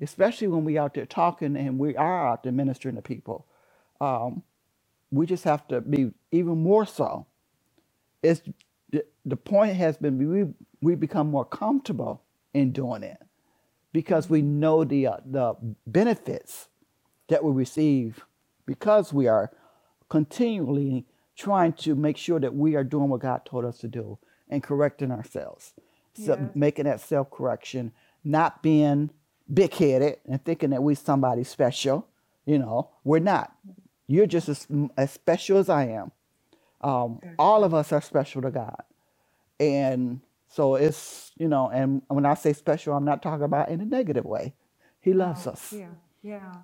Especially 0.00 0.48
when 0.48 0.64
we're 0.64 0.80
out 0.80 0.94
there 0.94 1.06
talking 1.06 1.56
and 1.56 1.78
we 1.78 1.96
are 1.96 2.28
out 2.28 2.44
there 2.44 2.52
ministering 2.52 2.96
to 2.96 3.02
people. 3.02 3.46
Um, 4.00 4.42
we 5.10 5.26
just 5.26 5.44
have 5.44 5.68
to 5.68 5.80
be 5.80 6.12
even 6.32 6.58
more 6.58 6.86
so. 6.86 7.26
It's 8.22 8.42
the, 8.90 9.04
the 9.26 9.36
point 9.36 9.76
has 9.76 9.96
been 9.98 10.18
we 10.18 10.46
we 10.82 10.94
become 10.96 11.30
more 11.30 11.44
comfortable 11.46 12.22
in 12.54 12.72
doing 12.72 13.02
it 13.04 13.18
because 13.92 14.30
we 14.30 14.42
know 14.42 14.84
the 14.84 15.08
uh, 15.08 15.16
the 15.26 15.54
benefits 15.86 16.68
that 17.28 17.44
we 17.44 17.52
receive 17.52 18.24
because 18.66 19.12
we 19.12 19.28
are 19.28 19.50
continually 20.08 21.06
trying 21.36 21.72
to 21.74 21.94
make 21.94 22.16
sure 22.16 22.40
that 22.40 22.54
we 22.54 22.74
are 22.76 22.84
doing 22.84 23.08
what 23.08 23.20
God 23.20 23.44
told 23.44 23.64
us 23.64 23.78
to 23.78 23.88
do 23.88 24.18
and 24.48 24.62
correcting 24.62 25.10
ourselves. 25.12 25.74
So 26.14 26.36
Yes. 26.40 26.50
making 26.54 26.84
that 26.86 27.00
self 27.00 27.30
correction, 27.30 27.92
not 28.24 28.62
being 28.62 29.10
big 29.52 29.72
headed 29.74 30.18
and 30.26 30.44
thinking 30.44 30.70
that 30.70 30.82
we're 30.82 30.96
somebody 30.96 31.44
special. 31.44 32.06
You 32.46 32.58
know, 32.58 32.90
we're 33.04 33.20
not. 33.20 33.54
You're 34.06 34.26
just 34.26 34.48
as, 34.48 34.66
as 34.96 35.10
special 35.12 35.58
as 35.58 35.68
I 35.68 35.84
am. 35.88 36.12
Um, 36.80 37.20
all 37.38 37.64
of 37.64 37.74
us 37.74 37.92
are 37.92 38.00
special 38.00 38.42
to 38.42 38.50
God. 38.50 38.82
And 39.60 40.20
so 40.48 40.76
it's, 40.76 41.32
you 41.36 41.48
know, 41.48 41.68
and 41.68 42.02
when 42.08 42.24
I 42.26 42.34
say 42.34 42.52
special, 42.52 42.94
I'm 42.94 43.04
not 43.04 43.22
talking 43.22 43.44
about 43.44 43.68
in 43.68 43.80
a 43.80 43.84
negative 43.84 44.24
way. 44.24 44.54
He 45.00 45.12
loves 45.12 45.46
Oh, 45.46 45.50
us. 45.52 45.72
yeah, 45.72 45.88
yeah. 46.22 46.54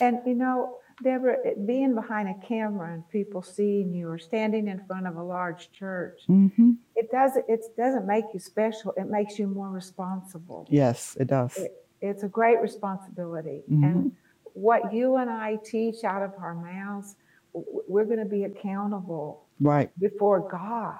And 0.00 0.20
you 0.26 0.34
know, 0.34 0.78
Deborah, 1.02 1.36
being 1.66 1.94
behind 1.94 2.28
a 2.28 2.46
camera 2.46 2.92
and 2.94 3.08
people 3.08 3.42
seeing 3.42 3.92
you 3.94 4.08
or 4.08 4.18
standing 4.18 4.68
in 4.68 4.84
front 4.86 5.06
of 5.06 5.16
a 5.16 5.22
large 5.22 5.70
church, 5.72 6.20
hmm 6.26 6.72
it 6.94 7.10
doesn't 7.10 7.44
it 7.48 7.60
doesn't 7.76 8.06
make 8.06 8.24
you 8.34 8.40
special. 8.40 8.92
It 8.98 9.08
makes 9.08 9.38
you 9.38 9.46
more 9.46 9.70
responsible. 9.70 10.66
Yes, 10.70 11.16
it 11.18 11.28
does. 11.28 11.56
It, 11.56 11.72
it's 12.02 12.22
a 12.22 12.28
great 12.28 12.60
responsibility. 12.60 13.62
hmm 13.68 13.84
And 13.84 14.12
what 14.54 14.92
you 14.92 15.16
and 15.16 15.30
I 15.30 15.58
teach 15.64 16.04
out 16.04 16.22
of 16.22 16.32
our 16.38 16.54
mouths, 16.54 17.16
we're 17.54 18.04
going 18.04 18.18
to 18.18 18.24
be 18.26 18.44
accountable 18.44 19.48
Right. 19.60 19.90
before 19.98 20.48
God 20.50 20.98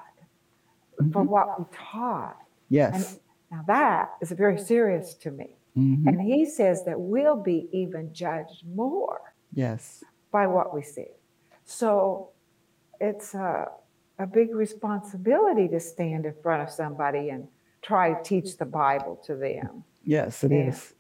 for 1.13 1.23
hmm 1.23 1.29
what 1.31 1.59
we 1.59 1.65
taught. 1.77 2.37
And 2.37 2.47
Yes. 2.71 3.19
now 3.51 3.65
that 3.67 4.13
is 4.23 4.33
very 4.33 4.59
serious 4.59 5.15
to 5.17 5.31
me. 5.31 5.59
hmm 5.75 6.09
And 6.09 6.21
he 6.21 6.47
says 6.47 6.85
that 6.87 6.99
we'll 6.99 7.37
be 7.43 7.69
even 7.73 8.15
judged 8.15 8.65
more 8.67 9.21
Yes. 9.53 10.03
by 10.33 10.47
what 10.47 10.75
we 10.75 10.83
see. 10.83 11.07
So 11.65 12.31
it's 13.01 13.35
a, 13.35 13.67
a 14.19 14.27
big 14.27 14.55
responsibility 14.55 15.69
to 15.69 15.81
stand 15.81 16.27
in 16.27 16.35
front 16.43 16.63
of 16.63 16.71
somebody 16.71 17.29
and 17.31 17.49
try 17.83 18.15
to 18.15 18.23
teach 18.23 18.57
the 18.59 18.65
Bible 18.65 19.21
to 19.27 19.37
them. 19.37 19.85
Yes, 20.05 20.45
it 20.45 20.53
And 20.53 20.69
is. 20.69 20.95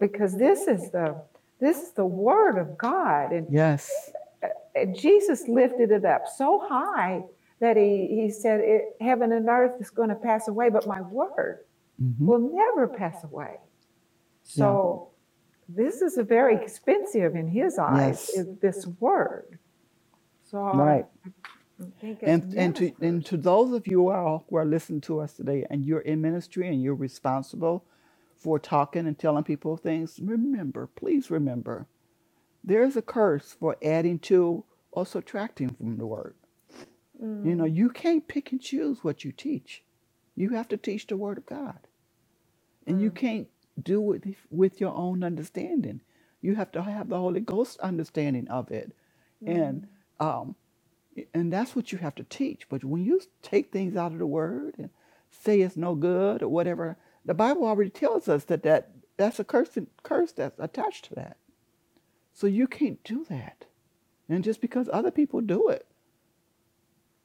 because 0.00 0.36
this 0.36 0.68
is 0.68 0.90
the 0.90 1.22
this 1.60 1.82
is 1.82 1.92
the 1.92 2.06
word 2.06 2.58
of 2.58 2.78
God. 2.78 3.32
And 3.32 3.46
Yes. 3.50 3.90
and 4.74 4.96
Jesus 4.98 5.46
lifted 5.48 5.90
it 5.90 6.04
up 6.04 6.22
so 6.36 6.64
high 6.68 7.22
that 7.60 7.76
he, 7.76 8.06
he 8.08 8.30
said, 8.30 8.60
it, 8.60 8.84
Heaven 9.00 9.32
and 9.32 9.48
earth 9.48 9.74
is 9.80 9.90
going 9.90 10.08
to 10.08 10.14
pass 10.14 10.48
away, 10.48 10.70
but 10.70 10.86
my 10.86 11.00
word 11.02 11.60
hmm 11.98 12.26
will 12.26 12.38
never 12.54 12.88
pass 12.88 13.22
away. 13.24 13.56
So 14.42 15.09
this 15.76 16.02
is 16.02 16.18
a 16.18 16.24
very 16.24 16.56
expensive 16.56 17.36
in 17.36 17.48
his 17.48 17.78
eyes, 17.78 18.30
Yes. 18.36 18.46
this 18.62 18.86
word. 19.00 19.58
So 20.44 20.58
Right. 20.72 21.06
I 21.80 21.84
think 22.00 22.22
it's 22.22 22.30
And 22.30 22.54
and 22.54 22.76
to 22.76 22.92
and 23.00 23.26
to 23.26 23.36
those 23.38 23.72
of 23.72 23.86
you 23.88 24.08
are, 24.08 24.42
who 24.50 24.56
are 24.56 24.66
listening 24.66 25.02
to 25.02 25.20
us 25.20 25.34
today, 25.34 25.66
and 25.70 25.84
you're 25.86 26.00
in 26.02 26.20
ministry 26.22 26.68
and 26.68 26.82
you're 26.82 26.94
responsible 26.96 27.84
for 28.36 28.58
talking 28.58 29.06
and 29.06 29.18
telling 29.18 29.44
people 29.44 29.76
things, 29.76 30.20
remember, 30.22 30.88
please 30.88 31.30
remember, 31.30 31.86
there 32.64 32.84
is 32.84 32.96
a 32.96 33.02
curse 33.02 33.52
for 33.54 33.76
adding 33.82 34.18
to 34.20 34.64
or 34.92 35.06
subtracting 35.06 35.70
from 35.70 35.98
the 35.98 36.06
word. 36.06 36.34
You 37.44 37.56
know, 37.56 37.64
mm. 37.64 37.76
you 37.76 37.90
can't 37.90 38.28
pick 38.28 38.52
and 38.52 38.60
choose 38.60 39.04
what 39.04 39.24
you 39.24 39.32
teach. 39.32 39.84
You 40.36 40.50
have 40.50 40.68
to 40.68 40.78
teach 40.78 41.06
the 41.08 41.16
word 41.18 41.38
of 41.38 41.46
God, 41.46 41.78
and 42.86 43.00
you 43.00 43.10
mm. 43.10 43.16
can't 43.16 43.48
do 43.82 44.12
it 44.12 44.24
with 44.50 44.80
your 44.80 44.94
own 44.94 45.24
understanding. 45.24 46.00
You 46.42 46.54
have 46.56 46.72
to 46.72 46.82
have 46.82 47.08
the 47.08 47.18
Holy 47.18 47.40
Ghost 47.40 47.78
understanding 47.80 48.48
of 48.48 48.70
it, 48.70 48.92
and 49.46 49.86
um, 50.20 50.56
and 51.34 51.52
that's 51.52 51.76
what 51.76 51.92
you 51.92 51.98
have 51.98 52.14
to 52.16 52.24
teach. 52.24 52.68
But 52.68 52.84
when 52.84 53.04
you 53.04 53.20
take 53.42 53.72
things 53.72 53.96
out 53.96 54.12
of 54.12 54.18
the 54.18 54.26
word 54.26 54.74
and 54.78 54.90
say 55.30 55.60
it's 55.60 55.76
no 55.76 55.94
good 55.94 56.42
or 56.42 56.48
whatever, 56.48 56.96
the 57.24 57.34
Bible 57.34 57.66
already 57.66 57.90
tells 57.90 58.28
us 58.28 58.44
that, 58.44 58.62
that 58.64 58.90
that's 59.16 59.38
a 59.38 59.44
curse, 59.44 59.76
curse 60.02 60.32
that's 60.32 60.58
attached 60.58 61.06
to 61.06 61.14
that. 61.16 61.36
So 62.34 62.46
you 62.46 62.66
can't 62.66 63.02
do 63.04 63.24
that. 63.28 63.66
And 64.28 64.44
just 64.44 64.60
because 64.60 64.88
other 64.92 65.10
people 65.10 65.40
do 65.40 65.68
it, 65.68 65.86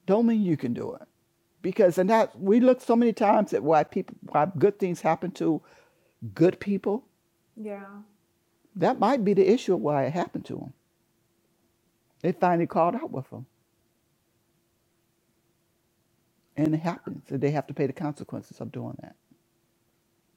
don't 0.05 0.25
mean 0.27 0.43
you 0.43 0.57
can 0.57 0.73
do 0.73 0.93
it. 0.95 1.07
Because 1.61 1.97
and 1.97 2.09
that 2.09 2.39
we 2.39 2.59
look 2.59 2.81
so 2.81 2.95
many 2.95 3.13
times 3.13 3.53
at 3.53 3.63
why 3.63 3.83
people 3.83 4.15
why 4.21 4.47
good 4.57 4.79
things 4.79 5.01
happen 5.01 5.31
to 5.31 5.61
good 6.35 6.59
people. 6.59 7.05
yeah. 7.57 7.85
That 8.75 8.99
might 8.99 9.25
be 9.25 9.33
the 9.33 9.49
issue 9.51 9.75
of 9.75 9.81
why 9.81 10.05
it 10.05 10.13
happened 10.13 10.45
to 10.47 10.55
them. 10.57 10.73
They 12.21 12.33
finally 12.33 12.67
called 12.67 12.95
out 12.95 13.11
with 13.11 13.29
them. 13.31 13.47
And 16.57 16.75
it 16.75 16.79
happens. 16.81 17.25
that 17.29 17.41
they 17.41 17.51
have 17.51 17.67
to 17.67 17.75
pay 17.75 17.87
the 17.87 17.93
consequences 17.93 18.61
of 18.61 18.71
doing 18.71 18.97
that. 19.01 19.15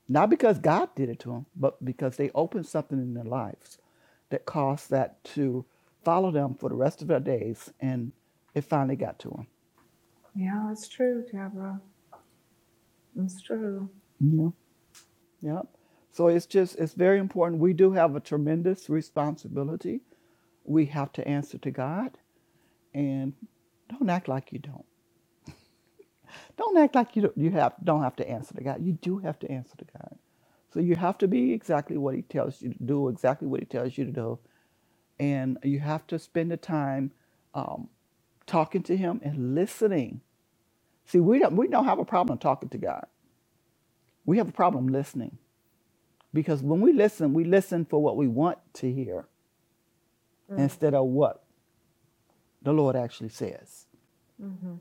Not 0.08 0.30
because 0.30 0.58
God 0.58 0.90
did 0.96 1.10
it 1.10 1.20
to 1.20 1.30
them, 1.30 1.46
but 1.56 1.84
because 1.84 2.16
they 2.16 2.30
opened 2.34 2.66
something 2.66 2.98
in 2.98 3.14
their 3.14 3.24
lives 3.24 3.78
that 4.30 4.46
caused 4.46 4.90
that 4.90 5.22
to 5.24 5.66
follow 6.04 6.30
them 6.32 6.54
for 6.54 6.68
the 6.70 6.76
rest 6.76 7.02
of 7.02 7.08
their 7.08 7.20
days. 7.20 7.72
And 7.80 8.12
it 8.54 8.62
finally 8.64 8.96
got 8.96 9.18
to 9.20 9.30
them. 9.30 9.48
Yeah, 10.34 10.66
that's 10.68 10.88
true, 10.88 11.24
Deborah. 11.32 11.80
It's 13.18 13.42
true. 13.42 13.90
Yeah. 14.20 14.48
Yep. 15.42 15.66
So 16.12 16.28
it's 16.28 16.46
just, 16.46 16.76
it's 16.78 16.94
very 16.94 17.18
important. 17.18 17.60
We 17.62 17.72
do 17.74 17.92
have 17.92 18.16
a 18.16 18.20
tremendous 18.20 18.90
responsibility. 18.90 20.02
We 20.64 20.86
have 20.86 21.12
to 21.14 21.28
answer 21.28 21.58
to 21.58 21.70
God. 21.72 22.18
And 22.94 23.34
don't 23.90 24.10
act 24.10 24.28
like 24.28 24.52
you 24.52 24.60
don't. 24.60 24.84
Don't 26.58 26.78
act 26.78 26.94
like 26.94 27.16
you 27.16 27.22
don't, 27.22 27.38
you 27.38 27.50
have 27.52 27.74
don't 27.84 28.02
have 28.02 28.16
to 28.16 28.28
answer 28.28 28.54
to 28.54 28.64
God. 28.64 28.82
You 28.84 28.92
do 28.94 29.18
have 29.18 29.38
to 29.40 29.50
answer 29.50 29.76
to 29.78 29.86
God. 29.98 30.16
So 30.72 30.80
you 30.80 30.96
have 30.96 31.18
to 31.18 31.28
be 31.28 31.52
exactly 31.52 31.98
what 31.98 32.14
He 32.16 32.22
tells 32.22 32.62
you 32.62 32.72
to 32.74 32.84
do, 32.84 33.08
exactly 33.08 33.48
what 33.48 33.60
He 33.60 33.66
tells 33.66 33.98
you 33.98 34.04
to 34.06 34.12
do, 34.12 34.38
and 35.20 35.58
you 35.64 35.80
have 35.80 36.06
to 36.08 36.18
spend 36.18 36.50
the 36.52 36.56
time 36.58 37.12
um, 37.54 37.88
talking 38.46 38.82
to 38.84 38.96
Him 38.96 39.20
and 39.24 39.54
listening. 39.54 40.22
See, 41.06 41.20
we 41.20 41.40
don't 41.40 41.56
we 41.56 41.68
don't 41.68 41.86
have 41.86 42.00
a 42.00 42.04
problem 42.06 42.38
talking 42.38 42.70
to 42.70 42.78
God. 42.78 43.06
We 44.28 44.36
have 44.36 44.50
a 44.50 44.52
problem 44.52 44.88
listening, 44.88 45.38
because 46.34 46.62
when 46.62 46.82
we 46.82 46.92
listen, 46.92 47.32
we 47.32 47.44
listen 47.44 47.86
for 47.86 48.02
what 48.02 48.18
we 48.18 48.28
want 48.28 48.58
to 48.74 48.92
hear, 48.92 49.26
mm. 50.52 50.58
instead 50.58 50.92
of 50.92 51.06
what 51.06 51.44
the 52.60 52.72
Lord 52.72 52.94
actually 52.94 53.30
says. 53.30 53.86
Mm-hmm. 54.42 54.74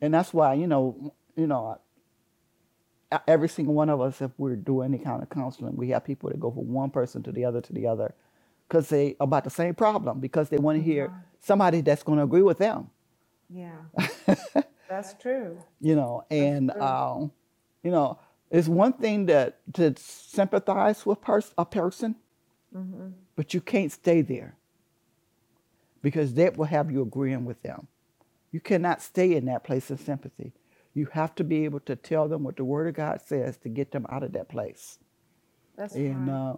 And 0.00 0.14
that's 0.14 0.32
why, 0.32 0.54
you 0.54 0.66
know, 0.66 1.12
you 1.36 1.46
know, 1.46 1.78
every 3.28 3.50
single 3.50 3.74
one 3.74 3.90
of 3.90 4.00
us, 4.00 4.22
if 4.22 4.30
we're 4.38 4.56
doing 4.56 4.94
any 4.94 5.04
kind 5.04 5.22
of 5.22 5.28
counseling, 5.28 5.76
we 5.76 5.90
have 5.90 6.02
people 6.02 6.30
that 6.30 6.40
go 6.40 6.50
from 6.50 6.72
one 6.72 6.88
person 6.88 7.22
to 7.24 7.32
the 7.32 7.44
other 7.44 7.60
to 7.60 7.72
the 7.74 7.86
other 7.86 8.14
because 8.66 8.88
they 8.88 9.14
about 9.20 9.44
the 9.44 9.50
same 9.50 9.74
problem 9.74 10.20
because 10.20 10.48
they 10.48 10.56
want 10.56 10.78
to 10.78 10.82
hear 10.82 11.08
uh-huh. 11.08 11.18
somebody 11.40 11.82
that's 11.82 12.02
going 12.02 12.16
to 12.16 12.24
agree 12.24 12.42
with 12.42 12.56
them, 12.56 12.88
Yeah. 13.50 13.76
that's 14.88 15.14
true. 15.20 15.58
you 15.82 15.96
know. 15.96 16.24
And 16.30 16.70
um, 16.72 17.30
you 17.82 17.90
know, 17.90 18.18
it's 18.50 18.68
one 18.68 18.92
thing 18.94 19.26
that 19.26 19.60
to 19.74 19.94
sympathize 19.98 21.04
with 21.06 21.20
pers- 21.20 21.54
a 21.58 21.64
person, 21.66 22.16
but 23.36 23.54
you 23.54 23.60
can't 23.60 23.92
stay 23.92 24.22
there 24.22 24.56
because 26.02 26.34
that 26.34 26.56
will 26.56 26.66
have 26.66 26.90
you 26.90 27.02
agreeing 27.02 27.44
with 27.44 27.62
them. 27.62 27.88
You 28.52 28.60
cannot 28.60 29.02
stay 29.02 29.34
in 29.34 29.46
that 29.46 29.64
place 29.64 29.90
of 29.90 30.00
sympathy. 30.00 30.52
You 30.94 31.06
have 31.12 31.34
to 31.36 31.44
be 31.44 31.64
able 31.64 31.80
to 31.80 31.96
tell 31.96 32.28
them 32.28 32.44
what 32.44 32.56
the 32.56 32.64
Word 32.64 32.88
of 32.88 32.94
God 32.94 33.20
says 33.24 33.56
to 33.58 33.68
get 33.68 33.92
them 33.92 34.06
out 34.08 34.22
of 34.22 34.32
that 34.32 34.48
place. 34.48 34.98
That's 35.76 35.94
And 35.94 36.28
right. 36.28 36.52
uh, 36.52 36.56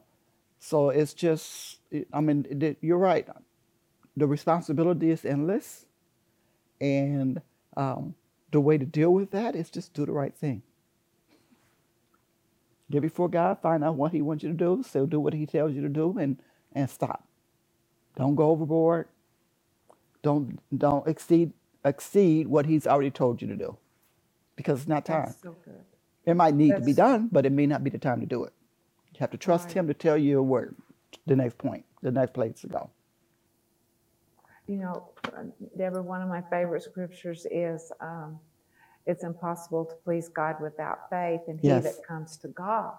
so 0.61 0.91
it's 0.91 1.15
just, 1.15 1.79
I 2.13 2.21
mean, 2.21 2.77
you're 2.81 2.99
right. 2.99 3.27
The 4.17 4.27
responsibility 4.27 5.11
is 5.11 5.25
endless. 5.25 5.87
And 6.81 7.41
um, 7.77 8.15
the 8.53 8.61
way 8.61 8.79
to 8.79 8.85
deal 8.85 9.13
with 9.13 9.31
that 9.33 9.57
is 9.57 9.71
just 9.71 9.95
do 9.95 10.07
the 10.07 10.13
right 10.13 10.35
thing. 10.35 10.63
Get 12.91 13.03
before 13.03 13.29
God, 13.29 13.59
find 13.63 13.85
out 13.85 13.97
what 13.97 14.13
He 14.13 14.23
wants 14.23 14.45
you 14.45 14.51
to 14.51 14.57
do, 14.57 14.83
so 14.89 15.07
do 15.07 15.21
what 15.21 15.35
He 15.35 15.47
tells 15.47 15.75
you 15.75 15.83
to 15.83 15.89
do, 15.89 16.17
and 16.19 16.39
and 16.75 16.89
stop. 16.91 17.27
Don't 18.17 18.35
go 18.37 18.51
overboard. 18.51 19.09
Don't 20.23 20.59
don't 20.77 21.07
exceed 21.09 21.53
exceed 21.85 22.49
what 22.49 22.67
He's 22.67 22.87
already 22.87 23.11
told 23.11 23.43
you 23.43 23.49
to 23.49 23.57
do, 23.57 23.77
because 24.57 24.81
it's 24.81 24.89
not 24.89 25.05
time. 25.07 25.27
That's 25.27 25.43
so 25.43 25.57
good. 25.65 25.85
It 26.27 26.35
might 26.35 26.55
need 26.55 26.73
to 26.77 26.81
be 26.81 26.93
That's- 26.93 26.97
done, 27.21 27.29
but 27.33 27.47
it 27.47 27.53
may 27.53 27.67
not 27.67 27.85
be 27.85 27.91
the 27.91 27.99
time 27.99 28.21
to 28.21 28.27
do 28.27 28.45
it. 28.45 28.53
You 29.15 29.21
have 29.21 29.31
to 29.33 29.39
trust 29.39 29.69
Right. 29.69 29.77
Him 29.79 29.87
to 29.89 29.95
tell 29.95 30.17
you 30.19 30.43
where 30.43 30.75
the 31.27 31.37
next 31.37 31.59
point, 31.59 31.85
the 32.03 32.11
next 32.13 32.33
place 32.35 32.61
to 32.63 32.69
go. 32.69 32.91
You 34.67 34.77
know, 34.77 35.11
Deborah, 35.79 36.03
one 36.03 36.23
of 36.23 36.29
my 36.29 36.43
favorite 36.51 36.83
scriptures 36.83 37.47
is 37.51 37.91
um, 38.01 38.39
it's 39.09 39.25
impossible 39.25 39.87
to 39.87 39.95
please 40.05 40.29
God 40.29 40.57
without 40.63 41.11
faith, 41.11 41.41
and 41.49 41.59
he 41.61 41.69
that 41.69 42.07
comes 42.07 42.37
to 42.39 42.49
God 42.49 42.95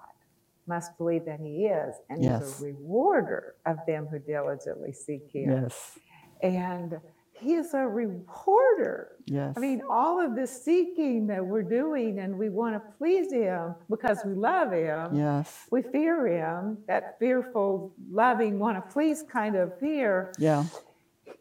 must 0.68 0.98
believe 0.98 1.26
that 1.26 1.40
he 1.40 1.66
is, 1.68 1.96
and 2.10 2.24
he's 2.24 2.62
a 2.62 2.66
rewarder 2.66 3.56
of 3.66 3.78
them 3.88 4.08
who 4.08 4.20
diligently 4.20 4.94
seek 4.94 5.30
him. 5.32 5.50
Yes, 5.64 5.98
And 6.44 7.00
he 7.34 7.56
is 7.56 7.74
a 7.74 7.88
rewarder. 7.88 9.14
yes, 9.26 9.56
I 9.58 9.62
mean, 9.62 9.82
all 9.90 10.20
of 10.24 10.36
this 10.36 10.64
seeking 10.64 11.28
that 11.28 11.46
we're 11.46 11.64
doing, 11.64 12.20
and 12.20 12.38
we 12.38 12.50
want 12.50 12.76
to 12.76 12.82
please 13.00 13.32
him 13.34 13.76
because 13.90 14.20
we 14.26 14.34
love 14.34 14.72
him. 14.74 15.16
yes, 15.16 15.68
We 15.72 15.82
fear 15.84 16.28
him, 16.28 16.80
that 16.88 17.18
fearful, 17.20 17.94
loving, 18.12 18.60
want 18.60 18.78
to 18.78 18.94
please 18.94 19.24
kind 19.24 19.56
of 19.56 19.78
fear. 19.80 20.34
yeah, 20.38 20.66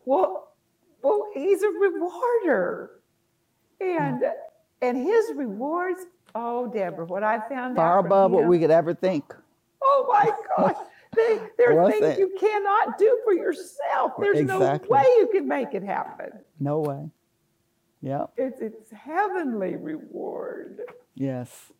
Well, 0.06 0.52
well, 1.02 1.26
he's 1.34 1.62
a 1.62 1.68
rewarder. 1.68 2.90
And 3.80 4.22
and 4.82 4.96
his 4.96 5.32
rewards, 5.34 6.00
oh 6.34 6.66
Deborah, 6.68 7.06
what 7.06 7.22
I 7.22 7.40
found 7.48 7.76
far 7.76 7.98
out 7.98 8.06
above 8.06 8.30
what 8.32 8.44
we 8.46 8.58
could 8.58 8.70
ever 8.70 8.94
think. 8.94 9.34
Oh 9.82 10.06
my 10.08 10.30
gosh. 10.56 10.76
They, 11.16 11.40
there 11.56 11.80
are 11.80 11.90
things 11.90 12.02
that? 12.02 12.18
you 12.18 12.36
cannot 12.38 12.98
do 12.98 13.18
for 13.24 13.32
yourself. 13.32 14.12
There's 14.20 14.38
Exactly. 14.38 14.88
no 14.90 14.94
way 14.96 15.04
you 15.18 15.28
can 15.32 15.48
make 15.48 15.72
it 15.74 15.82
happen. 15.82 16.30
No 16.60 16.80
way. 16.80 17.08
Yeah, 18.00 18.26
It's 18.36 18.60
it's 18.60 18.92
heavenly 18.92 19.74
reward. 19.74 20.82
yes, 21.16 21.72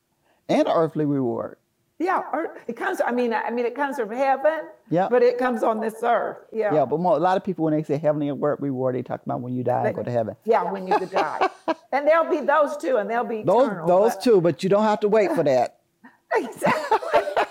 and 0.49 0.67
earthly 0.67 1.05
reward. 1.05 1.59
Yeah, 2.01 2.23
or 2.33 2.57
it 2.69 2.77
comes. 2.77 3.01
I 3.05 3.11
mean, 3.11 3.35
I 3.35 3.51
mean, 3.51 3.67
it 3.67 3.75
comes 3.75 3.97
from 3.97 4.13
heaven. 4.13 4.61
Yeah. 4.89 5.09
But 5.11 5.23
it 5.25 5.37
comes 5.37 5.65
on 5.65 5.81
this 5.81 5.97
earth. 6.05 6.37
Yeah. 6.53 6.73
Yeah, 6.73 6.85
but 6.85 7.01
more, 7.01 7.17
a 7.17 7.19
lot 7.21 7.37
of 7.37 7.43
people 7.43 7.65
when 7.65 7.75
they 7.75 7.83
say 7.83 7.99
heavenly 7.99 8.29
reward, 8.29 8.59
reward, 8.61 8.95
they 8.95 9.03
talk 9.03 9.21
about 9.25 9.41
when 9.41 9.53
you 9.53 9.65
die 9.65 9.87
and 9.89 9.97
go 9.97 10.05
to 10.05 10.11
heaven. 10.11 10.37
Yeah, 10.45 10.63
when 10.71 10.87
you 10.87 10.97
die, 11.07 11.49
and 11.93 12.07
there'll 12.07 12.31
be 12.31 12.41
those 12.41 12.77
two, 12.77 12.99
and 12.99 13.11
they'll 13.11 13.25
be 13.25 13.43
Those, 13.43 13.67
eternal. 13.67 13.87
those 13.89 14.15
but- 14.15 14.23
two, 14.23 14.41
but 14.41 14.63
you 14.63 14.69
don't 14.69 14.85
have 14.85 15.01
to 15.01 15.09
wait 15.09 15.33
for 15.33 15.43
that. 15.45 15.81
Exactly. 16.35 17.21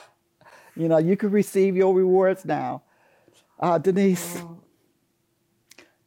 You 0.76 0.88
know, 0.88 1.00
you 1.00 1.18
can 1.18 1.32
receive 1.32 1.76
your 1.76 1.92
rewards 1.96 2.46
now. 2.46 2.84
Uh, 3.60 3.80
Denise, 3.80 4.38
Oh. 4.44 4.60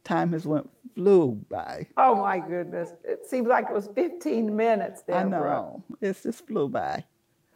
time 0.05 0.31
has 0.31 0.45
went 0.47 0.69
flew 0.95 1.33
by. 1.49 1.87
Oh 1.97 2.15
my 2.15 2.39
goodness! 2.39 2.93
It 3.03 3.25
seems 3.27 3.47
like 3.47 3.65
it 3.69 3.73
was 3.73 3.89
15 3.93 4.55
minutes. 4.55 5.03
I 5.11 5.23
know. 5.23 5.83
It's 5.99 6.23
just 6.23 6.47
flew 6.47 6.69
by. 6.69 7.03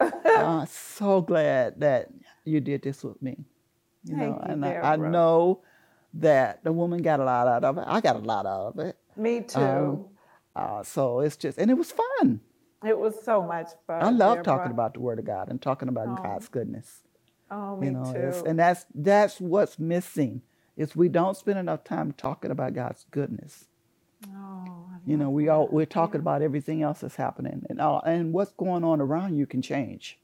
uh, 0.00 0.66
so 0.66 1.20
glad 1.22 1.80
that 1.80 2.08
you 2.44 2.60
did 2.60 2.82
this 2.82 3.02
with 3.02 3.20
me. 3.22 3.36
You 4.04 4.16
know, 4.16 4.26
you, 4.26 4.52
and 4.52 4.64
I, 4.64 4.92
I 4.92 4.96
know 4.96 5.62
that 6.14 6.62
the 6.64 6.72
woman 6.72 7.02
got 7.02 7.20
a 7.20 7.24
lot 7.24 7.48
out 7.48 7.64
of 7.64 7.78
it. 7.78 7.84
I 7.86 8.00
got 8.00 8.16
a 8.16 8.20
lot 8.20 8.46
out 8.46 8.74
of 8.74 8.78
it. 8.78 8.96
Me 9.16 9.40
too. 9.40 9.58
Um, 9.60 10.04
Uh, 10.54 10.82
so 10.82 11.20
it's 11.20 11.36
just, 11.36 11.58
and 11.58 11.70
it 11.70 11.74
was 11.74 11.92
fun. 11.92 12.40
it 12.84 12.98
was 12.98 13.14
so 13.24 13.42
much 13.42 13.68
fun. 13.86 14.02
I 14.02 14.10
love 14.10 14.38
Deborah. 14.38 14.44
talking 14.44 14.72
about 14.72 14.94
the 14.94 15.00
Word 15.00 15.18
of 15.18 15.24
God 15.24 15.48
and 15.50 15.60
talking 15.60 15.88
about 15.88 16.08
Oh. 16.08 16.22
God's 16.22 16.48
goodness. 16.48 17.02
Oh, 17.50 17.76
me 17.76 17.86
you 17.88 17.92
know, 17.92 18.12
too. 18.12 18.44
and 18.46 18.58
that's 18.58 18.86
that's 18.94 19.40
what's 19.40 19.78
missing 19.78 20.42
is 20.76 20.94
we 20.96 21.08
don't 21.08 21.36
spend 21.36 21.58
enough 21.58 21.84
time 21.84 22.12
talking 22.12 22.50
about 22.50 22.74
God's 22.74 23.04
goodness. 23.10 23.66
Oh, 24.34 24.86
You 25.04 25.16
know, 25.16 25.30
we 25.30 25.48
all 25.48 25.68
we're 25.70 25.86
talking 25.86 26.20
about 26.20 26.42
everything 26.42 26.82
else 26.82 27.00
that's 27.00 27.16
happening, 27.16 27.64
and 27.70 27.80
all, 27.80 28.00
and 28.04 28.32
what's 28.32 28.52
going 28.52 28.84
on 28.84 29.00
around 29.00 29.36
you 29.36 29.46
can 29.46 29.62
change, 29.62 30.18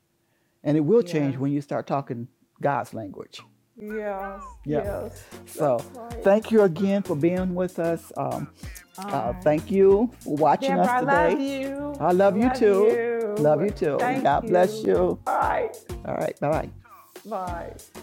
and 0.65 0.77
it 0.77 0.81
will 0.81 1.03
change 1.03 1.35
Yeah. 1.35 1.41
when 1.41 1.53
you 1.53 1.61
start 1.61 1.87
talking 1.87 2.29
God's 2.61 2.93
language. 2.95 3.41
Yes. 3.77 4.43
Yeah. 4.65 4.83
Yes. 4.85 5.25
So, 5.47 5.79
right. 5.95 6.23
thank 6.25 6.51
you 6.51 6.63
again 6.63 7.03
for 7.03 7.17
being 7.17 7.55
with 7.55 7.79
us. 7.79 8.13
Um, 8.17 8.49
uh, 8.99 9.33
thank 9.43 9.71
you 9.71 10.11
for 10.21 10.37
watching 10.37 10.77
Deborah, 10.77 10.87
I 10.87 10.99
us 10.99 11.05
love 11.05 11.31
today. 11.39 11.61
you. 11.63 11.95
I 11.99 12.13
love 12.13 12.37
you 12.37 12.51
too. 12.55 12.83
you. 12.93 13.35
Love 13.39 13.63
you 13.63 13.71
too. 13.71 13.97
Thank 13.99 14.25
God 14.25 14.47
bless 14.47 14.85
you. 14.85 15.19
All 15.27 15.39
right. 15.39 15.77
All 16.05 16.15
right, 16.15 16.39
bye 16.41 16.71
bye. 17.25 18.03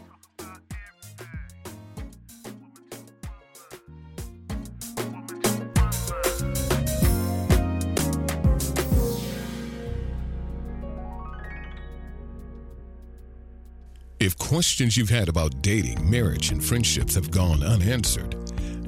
Questions 14.50 14.98
you've 14.98 15.12
had 15.12 15.30
about 15.30 15.62
dating, 15.62 16.10
marriage, 16.10 16.50
and 16.50 16.66
friendships 16.66 17.14
have 17.14 17.30
gone 17.30 17.62
unanswered, 17.62 18.32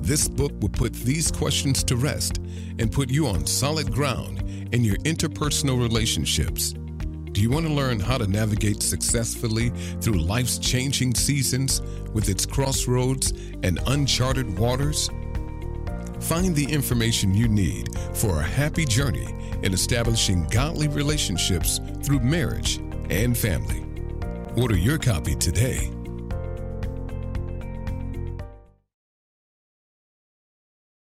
this 0.02 0.28
book 0.28 0.52
will 0.60 0.70
put 0.70 0.92
these 0.92 1.30
questions 1.30 1.84
to 1.84 1.96
rest 1.96 2.40
and 2.80 2.92
put 2.92 3.12
you 3.12 3.28
on 3.28 3.46
solid 3.46 3.94
ground 3.94 4.42
in 4.74 4.84
your 4.84 4.96
interpersonal 5.06 5.80
relationships. 5.80 6.74
Do 7.34 7.42
you 7.42 7.52
want 7.52 7.68
to 7.68 7.72
learn 7.72 8.00
how 8.00 8.18
to 8.18 8.26
navigate 8.26 8.82
successfully 8.82 9.70
through 10.02 10.16
life's 10.16 10.58
changing 10.58 11.14
seasons 11.14 11.80
with 12.12 12.28
its 12.28 12.44
crossroads 12.44 13.30
and 13.62 13.80
uncharted 13.86 14.58
waters? 14.58 15.12
Find 16.22 16.56
the 16.56 16.66
information 16.72 17.36
you 17.36 17.48
need 17.48 17.96
for 18.16 18.40
a 18.40 18.44
happy 18.44 18.84
journey 18.84 19.28
in 19.62 19.76
establishing 19.76 20.48
godly 20.48 20.88
relationships 20.88 21.80
through 22.02 22.22
marriage 22.22 22.78
and 23.12 23.38
family. 23.38 23.91
Order 24.56 24.76
your 24.76 24.98
copy 24.98 25.36
today 25.36 25.92